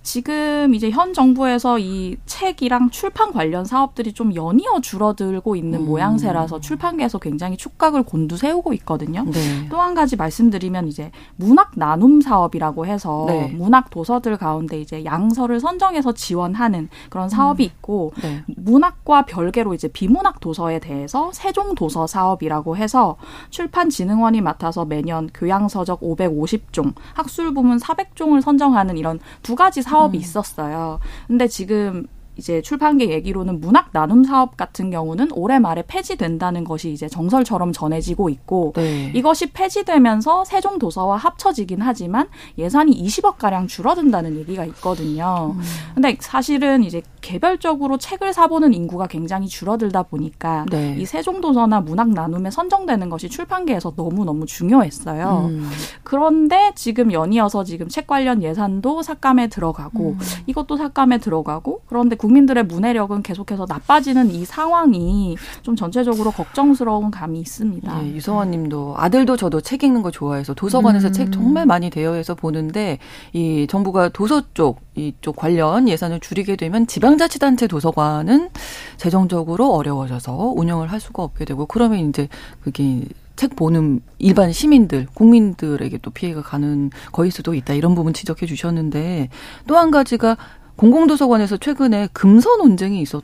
[0.08, 5.86] 지금 이제 현 정부에서 이 책이랑 출판 관련 사업들이 좀 연이어 줄어들고 있는 음.
[5.86, 9.26] 모양새라서 출판계에서 굉장히 촉각을 곤두세우고 있거든요.
[9.26, 9.67] 네.
[9.70, 13.50] 또한 가지 말씀드리면 이제 문학 나눔 사업이라고 해서 네.
[13.54, 17.65] 문학 도서들 가운데 이제 양서를 선정해서 지원하는 그런 사업이 음.
[17.65, 18.46] 있고 네.
[18.56, 23.17] 문학과 별개로 이제 비문학 도서에 대해서 세종 도서 사업이라고 해서
[23.50, 30.22] 출판진흥원이 맡아서 매년 교양서적 550종, 학술 부문 400종을 선정하는 이런 두 가지 사업 사업이 음.
[30.22, 31.00] 있었어요.
[31.28, 37.08] 근데 지금 이제 출판계 얘기로는 문학 나눔 사업 같은 경우는 올해 말에 폐지된다는 것이 이제
[37.08, 39.12] 정설처럼 전해지고 있고 네.
[39.15, 45.56] 이것이 폐지되면서 세종 도서와 합쳐지긴 하지만 예산이 20억 가량 줄어든다는 얘기가 있거든요.
[45.56, 45.62] 음.
[45.95, 50.95] 근데 사실은 이제 개별적으로 책을 사보는 인구가 굉장히 줄어들다 보니까 네.
[50.97, 55.47] 이 세종 도서나 문학 나눔에 선정되는 것이 출판계에서 너무 너무 중요했어요.
[55.50, 55.69] 음.
[56.04, 60.19] 그런데 지금 연이어서 지금 책 관련 예산도 삭감에 들어가고 음.
[60.45, 67.40] 이것도 삭감에 들어가고 그런데 국 민들의 문해력은 계속해서 나빠지는 이 상황이 좀 전체적으로 걱정스러운 감이
[67.40, 68.02] 있습니다.
[68.02, 71.13] 네, 유성원 님도 아들도 저도 책 읽는 거 좋아해서 도서관에서 음.
[71.13, 73.00] 책 정말 많이 대여해서 보는데
[73.34, 78.50] 이 정부가 도서 쪽 이쪽 관련 예산을 줄이게 되면 지방자치단체 도서관은
[78.98, 82.28] 재정적으로 어려워져서 운영을 할 수가 없게 되고 그러면 이제
[82.62, 83.04] 그게
[83.36, 87.76] 책 보는 일반 시민들, 국민들에게 또 피해가 가는 거일 수도 있다.
[87.76, 89.30] 이런 부분 지적해 주셨는데
[89.68, 90.38] 또 한 가지가
[90.78, 93.24] 공공도서관에서 최근에 금서 논쟁이 있었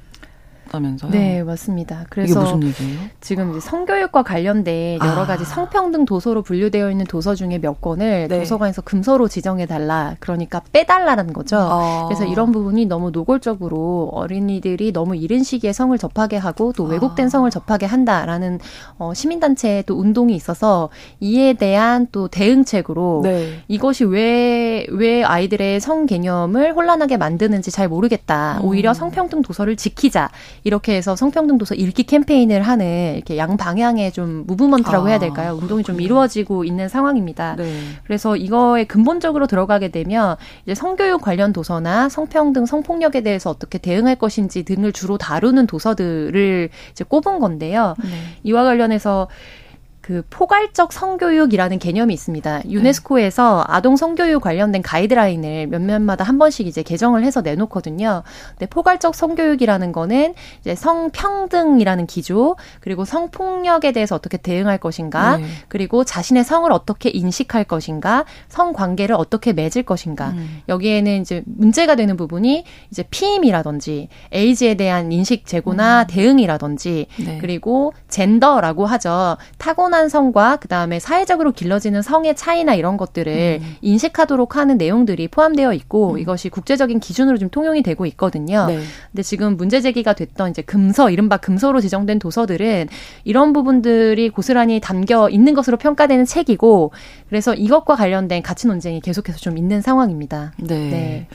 [0.68, 1.12] 있다면서요?
[1.12, 2.06] 네, 맞습니다.
[2.10, 3.00] 그래서 무슨 얘기예요?
[3.22, 5.26] 지금 이제 성교육과 관련된 여러 아.
[5.26, 8.40] 가지 성평등 도서로 분류되어 있는 도서 중에 몇 권을 네.
[8.40, 10.16] 도서관에서 금서로 지정해 달라.
[10.20, 11.58] 그러니까 빼달라는 거죠.
[11.60, 12.06] 아.
[12.08, 17.30] 그래서 이런 부분이 너무 노골적으로 어린이들이 너무 이른 시기에 성을 접하게 하고 또 왜곡된 아.
[17.30, 18.60] 성을 접하게 한다라는
[18.98, 23.60] 어, 시민단체의 또 운동이 있어서 이에 대한 또 대응책으로 네.
[23.68, 28.60] 이것이 왜 왜 아이들의 성 개념을 혼란하게 만드는지 잘 모르겠다.
[28.62, 28.66] 음.
[28.66, 30.30] 오히려 성평등 도서를 지키자.
[30.64, 35.58] 이렇게 해서 성평등 도서 읽기 캠페인을 하는 이렇게 양방향의 좀 무브먼트라고 아, 해야 될까요?
[35.62, 37.56] 운동이 좀 이루어지고 있는 상황입니다.
[37.58, 37.80] 네.
[38.06, 44.64] 그래서 이거에 근본적으로 들어가게 되면 이제 성교육 관련 도서나 성평등, 성폭력에 대해서 어떻게 대응할 것인지
[44.64, 47.96] 등을 주로 다루는 도서들을 이제 꼽은 건데요.
[48.02, 48.10] 네.
[48.44, 49.28] 이와 관련해서
[50.04, 52.58] 그 포괄적 성교육이라는 개념이 있습니다.
[52.58, 52.70] 네.
[52.70, 58.24] 유네스코에서 아동 성교육 관련된 가이드라인을 몇몇마다 한 번씩 이제 개정을 해서 내놓거든요.
[58.50, 65.46] 근데 포괄적 성교육이라는 거는 이제 성평등이라는 기조, 그리고 성폭력에 대해서 어떻게 대응할 것인가, 네.
[65.70, 70.32] 그리고 자신의 성을 어떻게 인식할 것인가, 성 관계를 어떻게 맺을 것인가.
[70.32, 70.62] 음.
[70.68, 76.08] 여기에는 이제 문제가 되는 부분이 이제 피임이라든지 에이즈에 대한 인식 제고나 음.
[76.10, 77.38] 대응이라든지 네.
[77.40, 79.38] 그리고 젠더라고 하죠.
[79.58, 83.76] 타고 타고난 성과 그다음에 사회적으로 길러지는 성의 차이나 이런 것들을 음.
[83.82, 86.18] 인식하도록 하는 내용들이 포함되어 있고 음.
[86.18, 88.66] 이것이 국제적인 기준으로 좀 통용이 되고 있거든요.
[88.66, 88.80] 네.
[89.12, 92.88] 근데 지금 문제 제기가 됐던 이제 금서 이른바 금서로 지정된 도서들은
[93.24, 96.92] 이런 부분들이 고스란히 담겨 있는 것으로 평가되는 책이고
[97.30, 100.54] 그래서 이것과 관련된 가치 논쟁이 계속해서 좀 있는 상황입니다.
[100.58, 100.76] 네.
[100.90, 101.28] 네.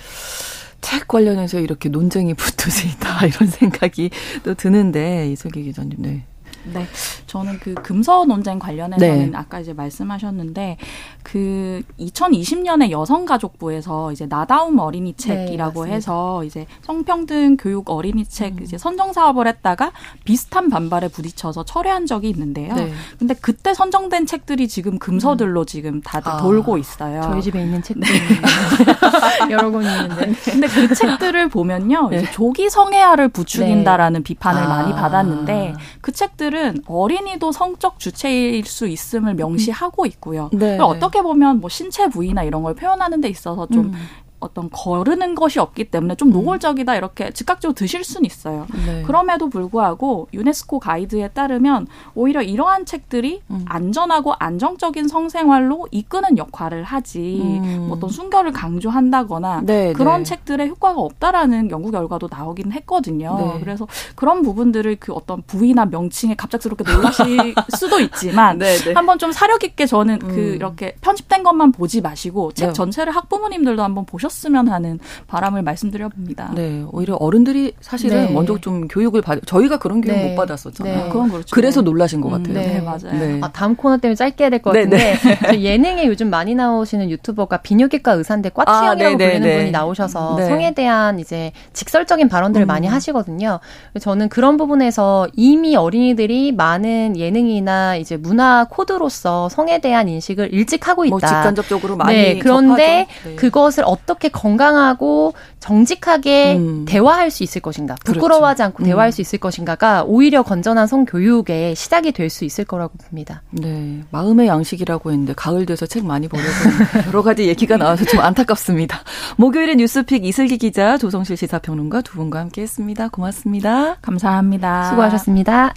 [0.81, 4.11] 책 관련해서 이렇게 논쟁이 붙으시다 이런 생각이
[4.43, 6.25] 또 드는데 이석기 기자님, 네.
[6.73, 6.87] 네.
[7.27, 9.37] 저는 그 금서 논쟁 관련해서는 네.
[9.37, 10.77] 아까 이제 말씀하셨는데
[11.23, 18.63] 그 2020년에 여성가족부에서 이제 나다움 어린이 책이라고 네, 해서 이제 성평등 교육 어린이 책 음.
[18.63, 19.93] 이제 선정 사업을 했다가
[20.25, 22.75] 비슷한 반발에 부딪혀서 철회한 적이 있는데요.
[22.75, 22.93] 네.
[23.19, 25.67] 근데 그때 선정된 책들이 지금 금서들로 음.
[25.67, 27.21] 지금 다들 아, 돌고 있어요.
[27.23, 29.53] 저희 집에 있는 책들 네.
[29.53, 30.33] 여러 권이 있는데.
[30.51, 32.09] 근데 그 책들을 보면요.
[32.11, 32.31] 네.
[32.31, 34.25] 조기 성애아를 부추긴다라는 네.
[34.25, 34.69] 비판을 아.
[34.69, 40.51] 많이 받았는데 그 책들은 사실은 어린이도 성적 주체일 수 있음을 명시하고 있고요.
[40.53, 40.79] 네.
[40.79, 43.95] 어떻게 보면 뭐 신체 부위나 이런 걸 표현하는 데 있어서 좀 음.
[44.41, 46.33] 어떤 거르는 것이 없기 때문에 좀 음.
[46.33, 48.67] 노골적이다 이렇게 즉각적으로 드실 수는 있어요.
[48.87, 49.03] 네.
[49.03, 53.65] 그럼에도 불구하고 유네스코 가이드에 따르면 오히려 이러한 책들이 음.
[53.67, 57.87] 안전하고 안정적인 성생활로 이끄는 역할을 하지 음.
[57.89, 60.25] 뭐 어떤 순결을 강조한다거나 네, 그런 네.
[60.25, 63.37] 책들의 효과가 없다라는 연구 결과도 나오긴 했거든요.
[63.55, 63.61] 네.
[63.61, 68.93] 그래서 그런 부분들을 그 어떤 부위나 명칭에 갑작스럽게 놀라실 수도 있지만 네, 네.
[68.93, 70.39] 한번 좀 사려 깊게 저는 그 음.
[70.39, 76.09] 그 이렇게 편집된 것만 보지 마시고 책 전체를 학부모님들도 한번 보셔 하셨으면 하는 바람을 말씀드려
[76.09, 76.53] 봅니다.
[76.55, 78.33] 네, 오히려 어른들이 사실은 네.
[78.33, 80.29] 먼저 좀 교육을 받 저희가 그런 교육 네.
[80.29, 81.05] 못 받았었잖아요.
[81.05, 81.09] 네.
[81.09, 81.55] 그건 그렇죠.
[81.55, 82.55] 그래서 놀라신 것 같아요.
[82.55, 83.13] 네, 네 맞아요.
[83.13, 83.39] 네.
[83.43, 85.15] 아, 다음 코너 때문에 짧게 해야 될 것 같은데
[85.55, 91.53] 예능에 요즘 많이 나오시는 유튜버가 비뇨기과 의사인데 꽈치형이라고 아, 불리는 분이 나오셔서 성에 대한 이제
[91.73, 92.67] 직설적인 발언들을 음.
[92.67, 93.61] 많이 하시거든요.
[94.01, 101.05] 저는 그런 부분에서 이미 어린이들이 많은 예능이나 이제 문화 코드로서 성에 대한 인식을 일찍 하고
[101.05, 101.27] 뭐 있다.
[101.27, 103.07] 뭐 직간접적으로 많이 네, 그런데
[103.37, 106.85] 그것을 어떻게 어떻게 건강하고 정직하게 음.
[106.87, 108.21] 대화할 수 있을 것인가, 그렇죠.
[108.21, 108.89] 부끄러워하지 않고 그렇죠.
[108.89, 113.43] 대화할 수 있을 것인가가 오히려 건전한 성교육의 시작이 될 수 있을 거라고 봅니다.
[113.51, 114.03] 네.
[114.11, 116.51] 마음의 양식이라고 했는데 가을 돼서 책 많이 버려서
[117.09, 119.01] 여러 가지 얘기가 나와서 좀 안타깝습니다.
[119.37, 123.09] 목요일에 뉴스픽 이슬기 기자, 조성실 시사평론가 두 분과 함께 했습니다.
[123.09, 123.95] 고맙습니다.
[124.03, 124.91] 감사합니다.
[124.91, 125.73] 수고하셨습니다.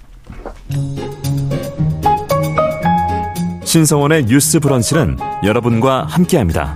[3.63, 6.75] 신성원의 뉴스 브런치는 여러분과 함께합니다.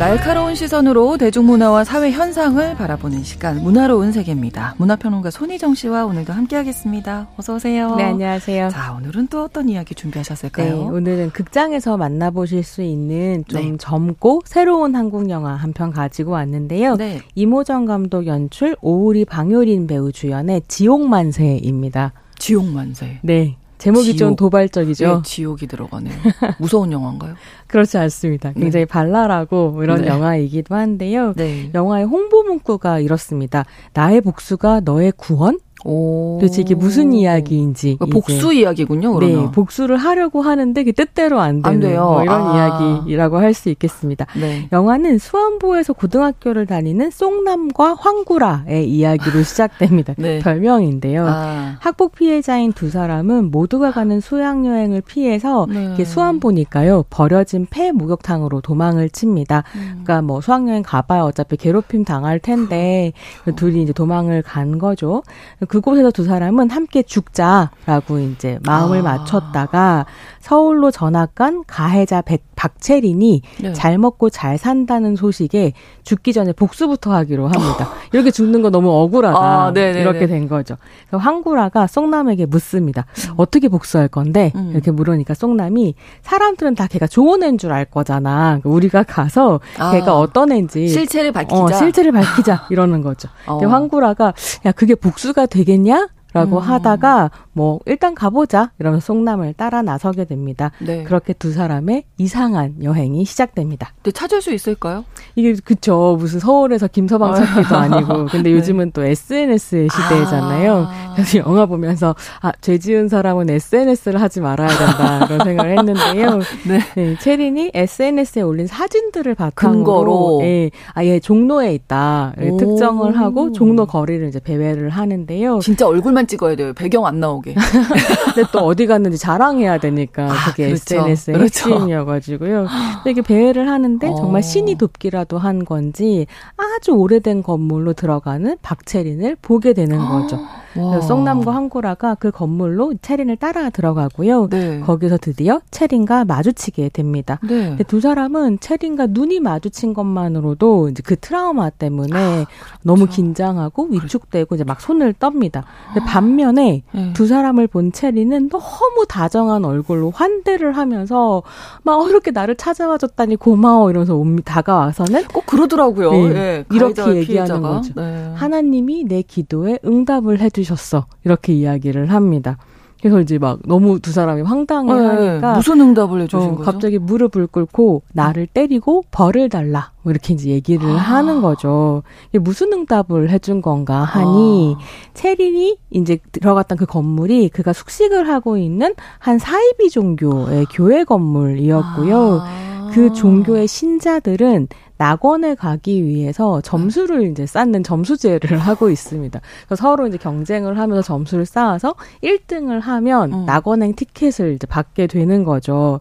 [0.00, 4.74] 날카로운 시선으로 대중문화와 사회 현상을 바라보는 시간 문화로운 세계입니다.
[4.78, 7.28] 문화평론가 손희정 씨와 오늘도 함께하겠습니다.
[7.36, 7.94] 어서 오세요.
[7.96, 8.70] 네, 안녕하세요.
[8.70, 10.72] 자, 오늘은 또 어떤 이야기 준비하셨을까요?
[10.74, 13.76] 네, 오늘은 극장에서 만나보실 수 있는 좀 네.
[13.76, 16.96] 젊고 새로운 한국 영화 한 편 가지고 왔는데요.
[16.96, 17.20] 네.
[17.34, 22.14] 이모정 감독 연출, 오우리 방효린 배우 주연의 지옥만세입니다.
[22.38, 23.18] 지옥만세.
[23.22, 23.56] 네.
[23.80, 24.18] 제목이 지옥.
[24.18, 25.16] 좀 도발적이죠.
[25.16, 26.14] 네, 지옥이 들어가네요.
[26.60, 27.34] 무서운 영화인가요?
[27.66, 28.52] 그렇지 않습니다.
[28.54, 28.60] 네.
[28.60, 28.88] 굉장히 네.
[28.90, 30.08] 발랄하고 이런 네.
[30.08, 31.32] 영화이기도 한데요.
[31.36, 31.70] 네.
[31.74, 33.64] 영화의 홍보 문구가 이렇습니다.
[33.94, 35.58] 나의 복수가 너의 구원?
[35.84, 36.38] 오.
[36.40, 37.96] 도대체 이게 무슨 이야기인지.
[37.98, 39.44] 그러니까 복수 이야기군요, 그러면.
[39.46, 42.04] 네, 복수를 하려고 하는데 그 뜻대로 안 되는 안 돼요.
[42.04, 42.56] 뭐 이런 아.
[42.56, 44.26] 이야기라고 할 수 있겠습니다.
[44.36, 44.68] 네.
[44.72, 50.14] 영화는 수안보에서 고등학교를 다니는 쏙남과 황구라의 이야기로 시작됩니다.
[50.18, 50.38] 네.
[50.38, 51.26] 별명인데요.
[51.26, 51.76] 아.
[51.80, 56.04] 학폭 피해자인 두 사람은 모두가 가는 수양여행을 피해서 네.
[56.04, 59.64] 수안 보니까요, 버려진 폐 목욕탕으로 도망을 칩니다.
[59.74, 59.80] 음.
[60.04, 63.12] 그러니까 뭐 수학여행 가봐야 어차피 괴롭힘 당할 텐데,
[63.46, 63.52] 어.
[63.54, 65.22] 둘이 이제 도망을 간 거죠.
[65.70, 69.02] 그곳에서 두 사람은 함께 죽자라고 이제 마음을 아.
[69.02, 70.04] 맞췄다가
[70.40, 72.22] 서울로 전학 간 가해자
[72.60, 73.72] 박채린이 네.
[73.72, 75.72] 잘 먹고 잘 산다는 소식에
[76.04, 77.88] 죽기 전에 복수부터 하기로 합니다.
[78.12, 79.38] 이렇게 죽는 거 너무 억울하다.
[79.38, 80.76] 아, 이렇게 된 거죠.
[81.10, 83.06] 황구라가 쏙남에게 묻습니다.
[83.28, 83.34] 음.
[83.38, 84.52] 어떻게 복수할 건데?
[84.56, 84.72] 음.
[84.74, 88.58] 이렇게 물으니까 쏙남이 사람들은 다 걔가 좋은 애인 줄 알 거잖아.
[88.58, 91.62] 그러니까 우리가 가서 아, 걔가 어떤 애인지 실체를 밝히자.
[91.62, 93.28] 어, 실체를 밝히자 이러는 거죠.
[93.46, 93.58] 어.
[93.58, 94.34] 근데 황구라가
[94.66, 96.08] 야 그게 복수가 되겠냐?
[96.32, 96.62] 라고 음.
[96.62, 100.70] 하다가 뭐 일단 가보자 이러면서 송남을 따라 나서게 됩니다.
[100.78, 101.02] 네.
[101.02, 103.92] 그렇게 두 사람의 이상한 여행이 시작됩니다.
[103.96, 105.04] 근데 찾을 수 있을까요?
[105.34, 108.52] 이게 그쵸 무슨 서울에서 김서방 찾기도 아니고 근데 네.
[108.52, 110.86] 요즘은 또 SNS의 시대잖아요.
[110.88, 111.12] 아.
[111.14, 116.38] 그래서 영화 보면서 아죄 지은 사람은 SNS를 하지 말아야 된다 그런 생각을 했는데요.
[116.66, 116.80] 네.
[116.94, 117.16] 네.
[117.18, 124.90] 체린이 SNS에 올린 사진들을 바탕으로 예, 아예 종로에 있다 특정을 하고 종로 거리를 이제 배회를
[124.90, 125.60] 하는데요.
[125.60, 126.72] 진짜 얼굴만 사진만 찍어야 돼요.
[126.74, 127.54] 배경 안 나오게.
[128.34, 130.96] 근데 또 어디 갔는지 자랑해야 되니까 아, 그게 그렇죠.
[130.96, 131.70] SNS의 그렇죠.
[131.70, 132.66] 핵심이어가지고요.
[132.96, 134.14] 근데 이게 배회를 하는데 어.
[134.14, 140.38] 정말 신이 돕기라도 한 건지 아주 오래된 건물로 들어가는 박채린을 보게 되는 거죠.
[140.74, 144.48] 쏙남과 황구라가 그 건물로 체린을 따라 들어가고요.
[144.48, 144.80] 네.
[144.80, 147.38] 거기서 드디어 체린과 마주치게 됩니다.
[147.42, 147.70] 네.
[147.70, 152.48] 근데 두 사람은 체린과 눈이 마주친 것만으로도 이제 그 트라우마 때문에 아, 그렇죠.
[152.82, 155.64] 너무 긴장하고 위축되고 이제 막 손을 떱니다.
[155.92, 157.12] 근데 반면에 네.
[157.12, 161.42] 두 사람을 본 체린은 너무 다정한 얼굴로 환대를 하면서
[161.82, 166.12] 막 이렇게 나를 찾아와 줬다니 고마워 이러면서 옴, 다가와서는 꼭 그러더라고요.
[166.12, 166.28] 네.
[166.28, 166.64] 네.
[166.72, 167.60] 이렇게 얘기하는 피해자가.
[167.60, 167.92] 거죠.
[167.96, 168.32] 네.
[168.34, 171.06] 하나님이 내 기도에 응답을 해주 해주셨어.
[171.24, 172.58] 이렇게 이야기를 합니다.
[173.00, 176.70] 그래서 이제 막 너무 두 사람이 황당해 네, 하니까 무슨 응답을 해주신 어, 거죠?
[176.70, 180.96] 갑자기 무릎을 꿇고 나를 때리고 벌을 달라 뭐 이렇게 이제 얘기를 아.
[180.96, 182.02] 하는 거죠.
[182.28, 184.82] 이게 무슨 응답을 해준 건가 하니 아.
[185.14, 192.42] 체린이 이제 들어갔던 그 건물이 그가 숙식을 하고 있는 한 사이비 종교의 교회 건물이었고요.
[192.90, 192.94] 아.
[192.94, 194.68] 그 종교의 신자들은
[194.98, 199.40] 낙원에 가기 위해서 점수를 이제 쌓는 점수제를 하고 있습니다.
[199.66, 203.46] 그래서 서로 이제 경쟁을 하면서 점수를 쌓아서 1등을 하면 음.
[203.46, 206.00] 낙원행 티켓을 이제 받게 되는 거죠.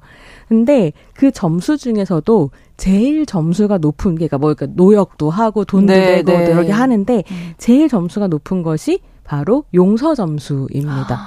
[0.49, 6.21] 근데 그 점수 중에서도 제일 점수가 높은 게, 그러니까 뭐, 그러니까 노역도 하고 돈도 네,
[6.21, 6.51] 내고 네.
[6.51, 7.53] 이렇게 하는데, 음.
[7.57, 11.19] 제일 점수가 높은 것이 바로 용서 점수입니다.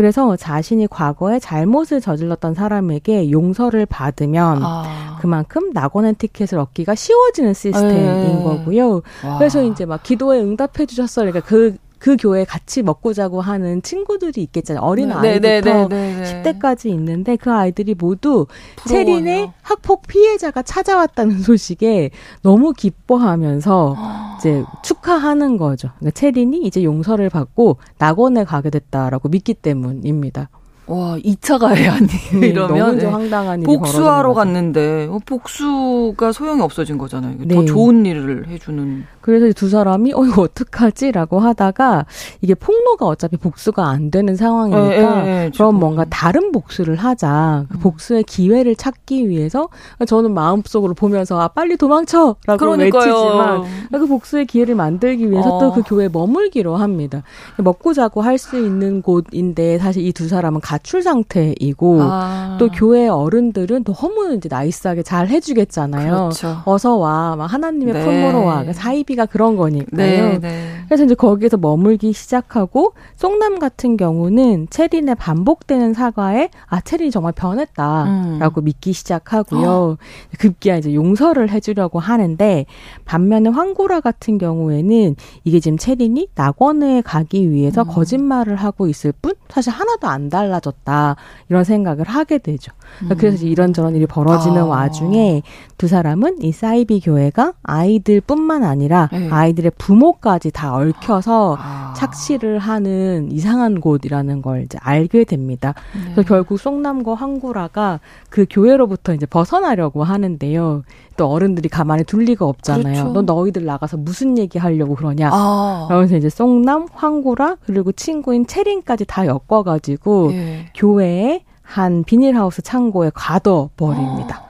[0.00, 0.02] 아.
[0.02, 5.18] 그래서 자신이 과거에 잘못을 저질렀던 사람에게 용서를 받으면 아.
[5.20, 8.42] 그만큼 낙원의 티켓을 얻기가 쉬워지는 시스템인 에이.
[8.42, 9.02] 거고요.
[9.24, 9.38] 와.
[9.38, 11.20] 그래서 이제 막 기도에 응답해 주셨어.
[11.20, 14.82] 그러니까 그 그 교회에 같이 먹고 자고 하는 친구들이 있겠잖아요.
[14.82, 18.46] 어린 네, 아이부터 네, 네, 10대까지 있는데 그 아이들이 모두
[18.88, 22.10] 체린의 학폭 피해자가 찾아왔다는 소식에
[22.42, 23.96] 너무 기뻐하면서
[24.40, 25.90] 이제 축하하는 거죠.
[25.98, 30.48] 그러니까 체린이 이제 용서를 받고 낙원에 가게 됐다라고 믿기 때문입니다.
[30.90, 36.98] 와, 2차 가해 아니 음, 이러면 너무 황당한 일이 복수하러 갔는데 어, 복수가 소용이 없어진
[36.98, 37.36] 거잖아요.
[37.38, 37.54] 네.
[37.54, 39.04] 더 좋은 일을 해주는.
[39.20, 42.06] 그래서 두 사람이 어 이거 어떡하지라고 하다가
[42.40, 47.66] 이게 폭로가 어차피 복수가 안 되는 상황이니까 에, 에, 에, 그럼 뭔가 다른 복수를 하자.
[47.68, 47.80] 그 음.
[47.80, 49.68] 복수의 기회를 찾기 위해서
[50.06, 53.12] 저는 마음속으로 보면서 아 빨리 도망쳐라고 그러니까요.
[53.12, 55.60] 외치지만 그 복수의 기회를 만들기 위해서 어.
[55.60, 57.22] 또그 교회에 머물기로 합니다.
[57.58, 62.56] 먹고 자고 할 수 있는 곳인데 사실 이 두 사람은 가 가출 상태이고 아.
[62.58, 66.12] 또 교회 어른들은 너무 이제 나이스하게 잘 해주겠잖아요.
[66.12, 66.62] 그렇죠.
[66.64, 68.04] 어서 와, 막 하나님의 네.
[68.04, 68.54] 품으로 와.
[68.54, 69.90] 그러니까 사이비가 그런 거니까요.
[69.96, 70.70] 네, 네.
[70.86, 78.60] 그래서 이제 거기에서 머물기 시작하고 송남 같은 경우는 체린의 반복되는 사과에 아 체린이 정말 변했다라고
[78.60, 78.64] 음.
[78.64, 79.68] 믿기 시작하고요.
[79.68, 79.96] 어.
[80.38, 82.66] 급기야 이제 용서를 해주려고 하는데
[83.04, 87.88] 반면에 황고라 같은 경우에는 이게 지금 체린이 낙원에 가기 위해서 음.
[87.88, 90.69] 거짓말을 하고 있을 뿐 사실 하나도 안 달라져.
[90.70, 91.16] 없어졌다
[91.48, 92.72] 이런 생각을 하게 되죠.
[93.02, 93.10] 음.
[93.18, 94.66] 그래서 이런저런 일이 벌어지는 아.
[94.66, 95.42] 와중에
[95.76, 99.28] 두 사람은 이 사이비 교회가 아이들뿐만 아니라 네.
[99.30, 101.92] 아이들의 부모까지 다 얽혀서 아.
[101.96, 105.74] 착취를 하는 이상한 곳이라는 걸 이제 알게 됩니다.
[105.94, 106.12] 네.
[106.14, 110.82] 그래서 결국 송남과 황구라가 그 교회로부터 이제 벗어나려고 하는데요.
[111.16, 112.94] 또 어른들이 가만히 둘 리가 없잖아요.
[112.94, 113.12] 그렇죠.
[113.12, 115.28] 너 너희들 나가서 무슨 얘기 하려고 그러냐.
[115.30, 115.84] 아.
[115.88, 120.49] 그러면서 이제 송남, 황구라 그리고 친구인 체린까지 다 엮어가지고 예.
[120.74, 124.44] 교회에 한 비닐하우스 창고에 가둬 버립니다.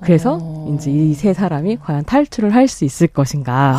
[0.00, 0.72] 그래서 어.
[0.74, 3.76] 이제 이 세 사람이 과연 탈출을 할 수 있을 것인가.
[3.76, 3.78] 아.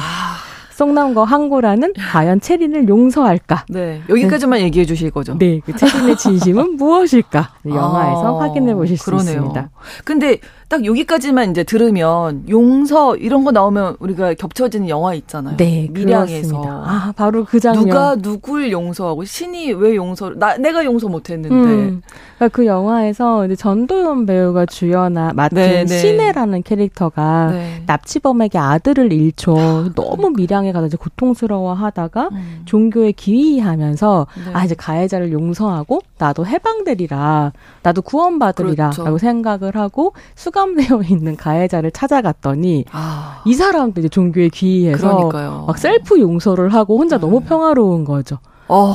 [0.74, 3.66] 송남과 황고라는 과연 체린을 용서할까?
[3.70, 4.02] 네.
[4.10, 4.66] 여기까지만 네.
[4.66, 5.38] 얘기해 주실 거죠.
[5.38, 5.60] 네.
[5.64, 7.52] 그 체린의 진심은 무엇일까?
[7.68, 9.34] 영화에서 아, 확인해 보실 수 그러네요.
[9.36, 9.70] 있습니다.
[10.06, 10.40] 근데
[10.72, 15.58] 딱 여기까지만 이제 들으면 용서 이런 거 나오면 우리가 겹쳐지는 영화 있잖아요.
[15.58, 17.84] 네, 밀양에서 아 바로 그 장면.
[17.84, 21.54] 누가 누굴 용서하고 신이 왜 용서를 나 내가 용서 못 했는데.
[21.54, 22.02] 음,
[22.38, 25.98] 그러니까 그 영화에서 이제 전도연 배우가 주연아 맡은 네, 네.
[25.98, 27.84] 신혜라는 캐릭터가 네.
[27.86, 29.92] 납치범에게 아들을 잃죠.
[29.94, 32.62] 너무 밀양에 가서 이제 고통스러워 하다가 음.
[32.64, 34.52] 종교에 기이하면서 네.
[34.54, 37.52] 아 이제 가해자를 용서하고 나도 해방되리라,
[37.84, 39.18] 나도 구원받으리라라고 그렇죠.
[39.18, 43.42] 생각을 하고 수감 되어 있는 가해자를 찾아갔더니 아.
[43.46, 45.66] 이 사람도 이제 종교에 귀의해서 그러니까요.
[45.68, 47.22] 막 셀프 용서를 하고 혼자 네.
[47.22, 48.38] 너무 평화로운 거죠.
[48.68, 48.94] 어.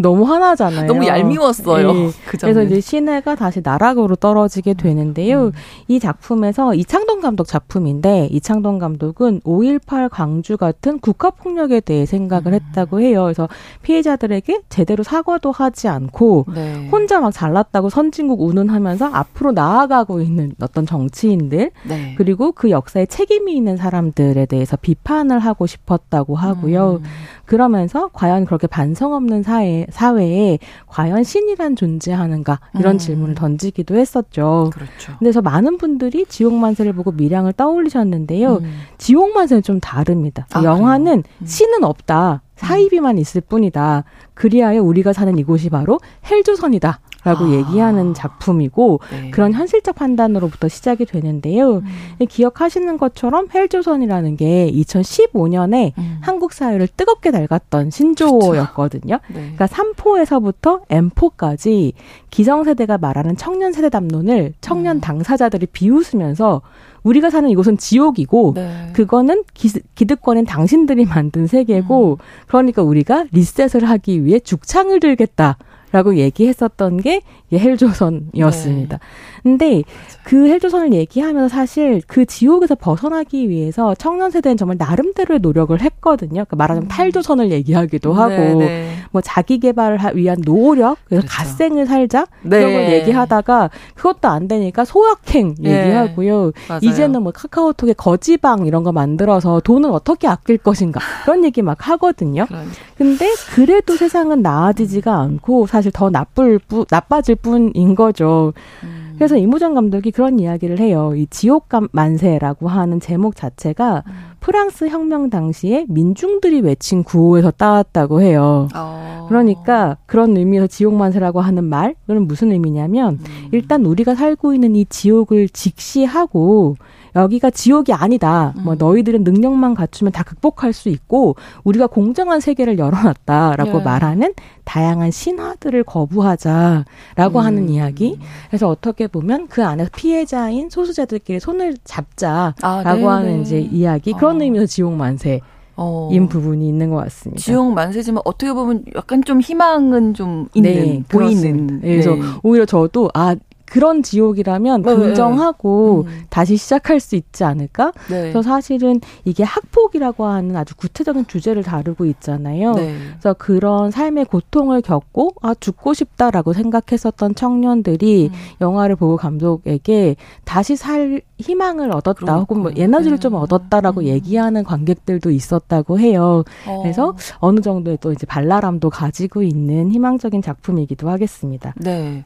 [0.00, 0.86] 너무 화나잖아요.
[0.86, 1.92] 너무 얄미웠어요.
[1.92, 2.10] 네.
[2.26, 5.46] 그 그래서 이제 신혜가 다시 나락으로 떨어지게 되는데요.
[5.46, 5.52] 음.
[5.88, 12.54] 이 작품에서 이창동 감독 작품인데 이창동 감독은 5.18 광주 같은 국가 폭력에 대해 생각을 음.
[12.54, 13.24] 했다고 해요.
[13.24, 13.48] 그래서
[13.82, 16.88] 피해자들에게 제대로 사과도 하지 않고 네.
[16.90, 22.14] 혼자 막 잘났다고 선진국 운운하면서 앞으로 나아가고 있는 어떤 정치인들 네.
[22.16, 27.00] 그리고 그 역사에 책임이 있는 사람들에 대해서 비판을 하고 싶었다고 하고요.
[27.02, 27.04] 음.
[27.44, 32.98] 그러면서 과연 그렇게 반성 없는 사회, 사회에 과연 신이란 존재하는가 이런 음.
[32.98, 34.70] 질문을 던지기도 했었죠.
[34.72, 35.14] 그렇죠.
[35.18, 38.56] 그래서 많은 분들이 지옥만세를 보고 미량을 떠올리셨는데요.
[38.56, 38.80] 음.
[38.98, 40.46] 지옥만세는 좀 다릅니다.
[40.52, 41.46] 아, 영화는 음.
[41.46, 42.42] 신은 없다.
[42.62, 44.04] 사이비만 있을 뿐이다.
[44.34, 46.00] 그리하여 우리가 사는 이곳이 바로
[46.30, 47.00] 헬조선이다.
[47.24, 47.50] 라고 아.
[47.50, 49.30] 얘기하는 작품이고 네.
[49.30, 51.76] 그런 현실적 판단으로부터 시작이 되는데요.
[51.76, 51.84] 음.
[52.28, 56.18] 기억하시는 것처럼 헬조선이라는 게 2015년에 음.
[56.20, 59.20] 한국 사회를 뜨겁게 달갔던 신조어였거든요.
[59.28, 59.34] 네.
[59.34, 61.92] 그러니까 3포에서부터 M4까지
[62.30, 65.00] 기성세대가 말하는 청년 세대 담론을 청년 음.
[65.00, 66.60] 당사자들이 비웃으면서
[67.02, 68.90] 우리가 사는 이곳은 지옥이고 네.
[68.92, 72.24] 그거는 기, 기득권인 당신들이 만든 세계고 음.
[72.46, 75.56] 그러니까 우리가 리셋을 하기 위해 죽창을 들겠다.
[75.92, 77.20] 라고 얘기했었던 게
[77.52, 78.96] 헬조선이었습니다.
[78.96, 79.02] 네.
[79.42, 79.82] 근데
[80.24, 86.46] 그 헬조선을 얘기하면서 사실 그 지옥에서 벗어나기 위해서 청년 세대는 정말 나름대로의 노력을 했거든요.
[86.46, 86.88] 그러니까 말하자면 음.
[86.88, 88.96] 탈조선을 얘기하기도 네, 하고 네.
[89.12, 91.26] 뭐 자기 개발을 위한 노력, 그래서 그렇죠.
[91.28, 92.58] 갓생을 살자 네.
[92.58, 95.86] 이런 걸 얘기하다가 그것도 안 되니까 소확행 네.
[95.86, 96.52] 얘기하고요.
[96.80, 102.46] 이제는 뭐 카카오톡에 거지방 이런 거 만들어서 돈을 어떻게 아낄 것인가 그런 얘기 막 하거든요.
[102.46, 102.72] 그러니까.
[102.96, 108.52] 근데 그래도 세상은 나아지지가 않고 사실 더 나쁠 뿐 나빠질 뿐인 거죠.
[108.82, 109.01] 음.
[109.22, 111.12] 그래서 이무정 감독이 그런 이야기를 해요.
[111.14, 114.12] 이 지옥감 만세라고 하는 제목 자체가 음.
[114.40, 118.66] 프랑스 혁명 당시에 민중들이 외친 구호에서 따왔다고 해요.
[118.74, 119.26] 어.
[119.28, 123.48] 그러니까 그런 의미에서 지옥 만세라고 하는 말, 그건 무슨 의미냐면 음.
[123.52, 126.74] 일단 우리가 살고 있는 이 지옥을 직시하고
[127.14, 128.52] 여기가 지옥이 아니다.
[128.56, 128.64] 뭐 음.
[128.64, 133.82] 뭐 너희들은 능력만 갖추면 다 극복할 수 있고 우리가 공정한 세계를 열어놨다라고 예.
[133.82, 134.34] 말하는
[134.64, 137.44] 다양한 신화들을 거부하자라고 음.
[137.44, 138.18] 하는 이야기.
[138.48, 144.12] 그래서 어떻게 보면 그 안에서 피해자인 소수자들끼리 손을 잡자라고 아, 하는 이제 이야기.
[144.12, 144.44] 그런 어.
[144.44, 145.40] 의미에서 지옥 만세.
[145.76, 146.10] 어.
[146.12, 147.40] 인 부분이 있는 것 같습니다.
[147.40, 151.80] 지옥 만세지만 어떻게 보면 약간 좀 희망은 좀 있는 네, 보이는.
[151.80, 151.92] 네.
[151.92, 152.20] 그래서 네.
[152.42, 153.34] 오히려 저도 아
[153.72, 156.24] 그런 지옥이라면 네, 긍정하고 음.
[156.28, 157.92] 다시 시작할 수 있지 않을까?
[158.10, 158.20] 네.
[158.20, 162.74] 그래서 사실은 이게 학폭이라고 하는 아주 구체적인 주제를 다루고 있잖아요.
[162.74, 162.94] 네.
[163.12, 168.38] 그래서 그런 삶의 고통을 겪고 아 죽고 싶다라고 생각했었던 청년들이 음.
[168.60, 172.38] 영화를 보고 감독에게 다시 살 희망을 얻었다 그렇구나.
[172.40, 173.38] 혹은 뭐 에너지를 좀 네.
[173.38, 174.06] 얻었다라고 음.
[174.06, 176.44] 얘기하는 관객들도 있었다고 해요.
[176.68, 176.80] 어.
[176.82, 181.72] 그래서 어느 정도의 또 이제 발랄함도 가지고 있는 희망적인 작품이기도 하겠습니다.
[181.78, 182.24] 네.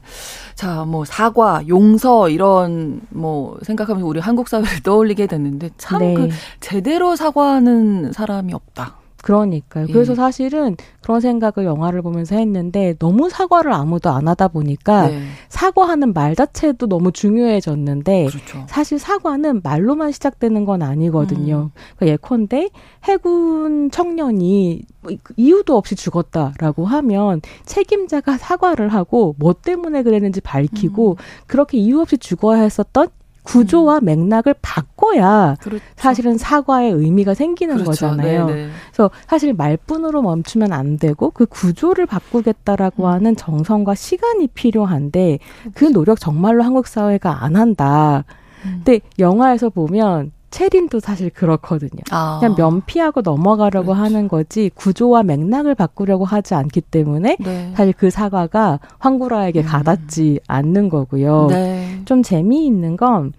[0.55, 6.29] 자, 뭐 사 과, 용서 이런 뭐 생각하면서 우리 한국 사회를 떠올리게 됐는데 참그 네.
[6.59, 8.95] 제대로 사과하는 사람이 없다.
[9.21, 9.87] 그러니까요.
[9.89, 9.93] 예.
[9.93, 15.21] 그래서 사실은 그런 생각을 영화를 보면서 했는데 너무 사과를 아무도 안 하다 보니까 네.
[15.49, 18.65] 사과하는 말 자체도 너무 중요해졌는데 그렇죠.
[18.67, 21.71] 사실 사과는 말로만 시작되는 건 아니거든요.
[21.73, 21.79] 음.
[21.95, 22.69] 그러니까 예컨대
[23.05, 31.15] 해군 청년이 뭐 이유도 없이 죽었다라고 하면 책임자가 사과를 하고 뭐 때문에 그랬는지 밝히고 음.
[31.47, 33.09] 그렇게 이유 없이 죽어야 했었던
[33.47, 34.05] 구조와 음.
[34.05, 35.83] 맥락을 바꿔야 그렇죠.
[35.95, 37.91] 사실은 사과의 의미가 생기는 그렇죠.
[37.91, 38.45] 거잖아요.
[38.45, 38.65] 네네.
[38.65, 38.69] 네.
[38.91, 43.09] 그래서 사실 말뿐으로 멈추면 안 되고 그 구조를 바꾸겠다라고 음.
[43.09, 45.93] 하는 정성과 시간이 필요한데 그 그렇죠.
[45.93, 48.25] 노력 정말로 한국 사회가 안 한다.
[48.65, 48.81] 음.
[48.83, 52.01] 근데 영화에서 보면 체린도 사실 그렇거든요.
[52.11, 52.37] 아.
[52.39, 54.01] 그냥 면피하고 넘어가려고 그렇죠.
[54.01, 57.71] 하는 거지 구조와 맥락을 바꾸려고 하지 않기 때문에 네.
[57.75, 59.65] 사실 그 사과가 황구라에게 음.
[59.65, 61.47] 가닿지 않는 거고요.
[61.49, 62.01] 네.
[62.05, 63.33] 좀 재미있는 건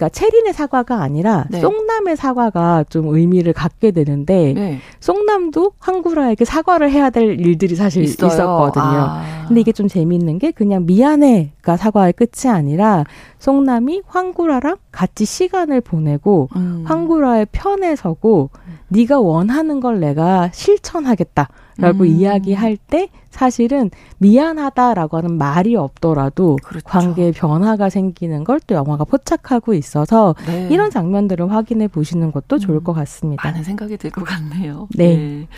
[0.00, 1.60] 그러니까 체린의 사과가 아니라 네.
[1.60, 4.78] 쏙남의 사과가 좀 의미를 갖게 되는데 네.
[5.00, 8.28] 쏙남도 황구라에게 사과를 해야 될 일들이 사실 있어요.
[8.28, 8.84] 있었거든요.
[8.84, 9.44] 아.
[9.48, 13.04] 근데 이게 좀 재미있는 게 그냥 미안해가 가 사과의 끝이 아니라
[13.38, 16.84] 송남이 황구라랑 같이 시간을 보내고 음.
[16.86, 18.78] 황구라의 편에 서고 음.
[18.88, 21.48] 네가 원하는 걸 내가 실천하겠다
[21.80, 22.08] 라고 음.
[22.08, 26.84] 이야기할 때 사실은 미안하다라고 하는 말이 없더라도 그렇죠.
[26.88, 30.68] 관계의 변화가 생기는 걸 또 영화가 포착하고 있어서 네.
[30.70, 32.84] 이런 장면들을 확인해 보시는 것도 좋을 음.
[32.84, 33.42] 것 같습니다.
[33.48, 34.86] 많은 생각이 들 것 같네요.
[34.94, 35.16] 네.
[35.16, 35.48] 네.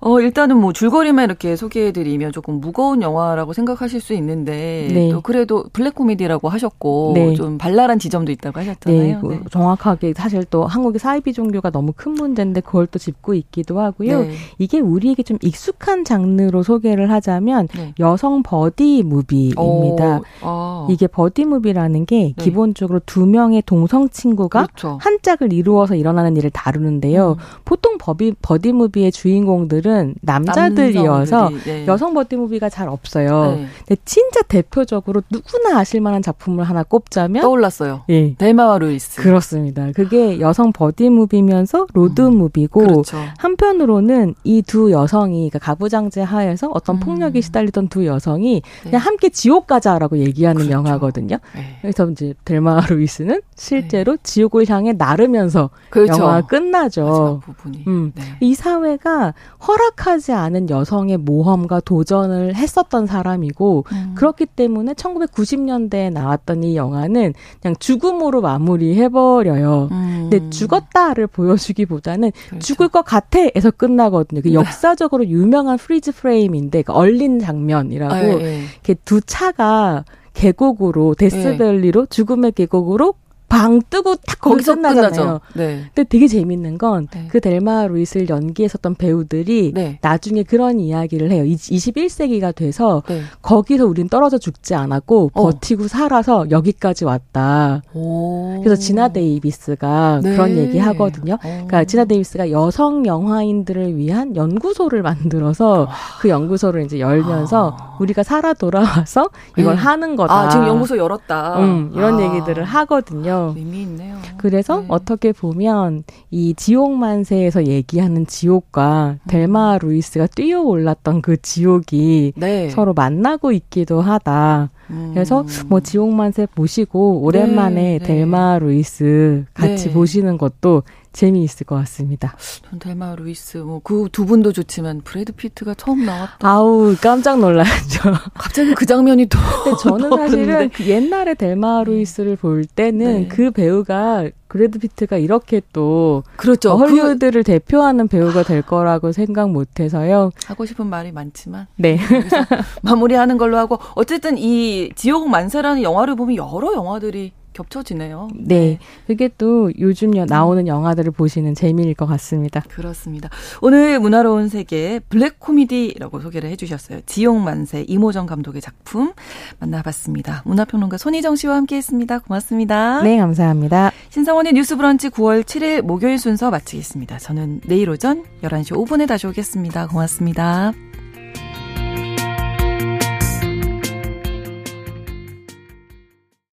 [0.00, 5.10] 어, 일단은 뭐 줄거리만 이렇게 소개해드리면 조금 무거운 영화라고 생각하실 수 있는데 네.
[5.10, 7.34] 또 그래도 블랙 코미디라고 하셨고 네.
[7.34, 9.20] 좀 발랄한 지점도 있다고 하셨잖아요.
[9.22, 9.28] 네.
[9.28, 9.40] 네.
[9.50, 14.20] 정확하게 사실 또 한국의 사이비 종교가 너무 큰 문제인데 그걸 또 짚고 있기도 하고요.
[14.22, 14.32] 네.
[14.58, 17.94] 이게 우리에게 좀 익숙한 장르로 소개를 하자면 네.
[17.98, 20.18] 여성 buddy movie입니다.
[20.18, 20.86] 오, 아.
[20.90, 22.44] 이게 buddy movie라는 게 네.
[22.44, 24.98] 기본적으로 두 명의 동성 친구가 그렇죠.
[25.00, 27.32] 한 짝을 이루어서 일어나는 일을 다루는데요.
[27.32, 27.36] 음.
[27.64, 31.86] 보통 buddy, buddy movie의 주인공들은 분들은 남자들이어서 네.
[31.86, 33.52] 여성 buddy movie가 잘 없어요.
[33.56, 33.66] 네.
[33.86, 38.02] 근데 진짜 대표적으로 누구나 아실 만한 작품을 하나 꼽자면 떠올랐어요.
[38.10, 38.34] 예.
[38.34, 39.22] 델마와 루이스.
[39.22, 39.90] 그렇습니다.
[39.94, 42.86] 그게 여성 버디무비면서 로드무비고 음.
[42.86, 43.16] 그렇죠.
[43.38, 47.00] 한편으로는 이 두 여성이 그러니까 가부장제 하에서 어떤 음.
[47.00, 48.90] 폭력에 시달리던 두 여성이 네.
[48.90, 50.72] 그냥 함께 지옥 가자라고 얘기하는 그렇죠.
[50.72, 51.36] 영화거든요.
[51.54, 51.78] 네.
[51.82, 54.22] 그래서 이제 델마 루이스는 실제로 네.
[54.24, 56.14] 지옥을 향해 나르면서 그렇죠.
[56.14, 57.42] 영화가 끝나죠.
[57.86, 58.10] 음.
[58.16, 58.22] 네.
[58.40, 59.34] 이 사회가
[59.68, 64.12] 허락하지 않은 여성의 모험과 도전을 했었던 사람이고 음.
[64.16, 69.88] 그렇기 때문에 1990년대에 나왔던 이 영화는 그냥 죽음으로 마무리해버려요.
[69.90, 70.28] 음.
[70.30, 72.66] 근데 죽었다를 보여주기보다는 그렇죠.
[72.66, 74.42] 죽을 것 같아에서 끝나거든요.
[74.42, 74.54] 그 네.
[74.54, 78.62] 역사적으로 유명한 freeze frame인데 그 얼린 장면이라고 아, 예.
[78.72, 80.04] 이렇게 두 차가
[80.34, 82.06] 계곡으로 데스밸리로 예.
[82.08, 83.14] 죽음의 계곡으로
[83.56, 85.40] 붕 뜨고 딱 거기서 끝나잖아요.
[85.54, 85.84] 네.
[85.94, 87.28] 근데 되게 재밌는 건 그 네.
[87.30, 89.98] 그 델마 루이스를 연기했었던 배우들이 네.
[90.02, 91.42] 나중에 그런 이야기를 해요.
[91.44, 93.22] 21세기가 돼서 네.
[93.40, 95.42] 거기서 우린 떨어져 죽지 않았고 어.
[95.42, 97.80] 버티고 살아서 여기까지 왔다.
[97.94, 98.60] 오.
[98.62, 100.32] 그래서 지나 데이비스가 네.
[100.32, 101.34] 그런 얘기 하거든요.
[101.34, 101.38] 오.
[101.38, 105.88] 그러니까 지나 데이비스가 여성 영화인들을 위한 연구소를 만들어서
[106.20, 107.96] 그 연구소를 이제 열면서 아.
[108.00, 109.80] 우리가 살아 돌아와서 이걸 네.
[109.80, 110.34] 하는 거다.
[110.34, 111.58] 아, 지금 연구소 열었다.
[111.60, 112.22] 음, 이런 아.
[112.22, 113.45] 얘기들을 하거든요.
[113.50, 113.54] 있어요.
[113.56, 114.16] 의미 있네요.
[114.38, 114.86] 그래서 네.
[114.88, 119.28] 어떻게 보면 이 지옥만세에서 얘기하는 지옥과 음.
[119.28, 122.70] 델마 루이스가 뛰어 올랐던 그 지옥이 네.
[122.70, 124.70] 서로 만나고 있기도 하다.
[124.90, 125.10] 음.
[125.14, 128.06] 그래서 뭐 지옥만세 보시고 오랜만에 네, 네.
[128.06, 129.92] 델마 루이스 같이 네.
[129.92, 130.82] 보시는 것도
[131.12, 132.36] 재미있을 것 같습니다.
[132.68, 136.36] 전 델마 루이스 뭐 그 두 분도 좋지만 브래드 피트가 처음 나왔다.
[136.46, 138.00] 아우 깜짝 놀랐죠.
[138.34, 139.38] 갑자기 그 장면이 또.
[139.64, 143.28] 근데 저는 사실은 그 옛날에 델마 루이스를 볼 때는 네.
[143.28, 146.72] 그 배우가 브래드 피트가 이렇게 또 그렇죠.
[146.72, 147.52] 어, 헐리우드를 그...
[147.52, 150.30] 대표하는 배우가 될 거라고 생각 못해서요.
[150.46, 151.98] 하고 싶은 말이 많지만 네
[152.82, 158.28] 마무리하는 걸로 하고 어쨌든 이 지옥 만세라는 영화를 보면 여러 영화들이 겹쳐지네요.
[158.34, 158.56] 네.
[158.56, 158.78] 네.
[159.06, 162.62] 그게 또 요즘 나오는 영화들을 보시는 재미일 것 같습니다.
[162.68, 163.28] 그렇습니다.
[163.60, 167.00] 오늘 문화로운 세계 블랙 코미디라고 소개를 해주셨어요.
[167.06, 169.12] 지용만세 이모정 감독의 작품
[169.58, 170.42] 만나봤습니다.
[170.44, 172.20] 문화평론가 손희정 씨와 함께했습니다.
[172.20, 173.02] 고맙습니다.
[173.02, 173.92] 네, 감사합니다.
[174.10, 177.18] 신성원의 뉴스브런치 9월 7일 목요일 순서 마치겠습니다.
[177.18, 179.88] 저는 내일 오전 11시 5분에 다시 오겠습니다.
[179.88, 180.72] 고맙습니다.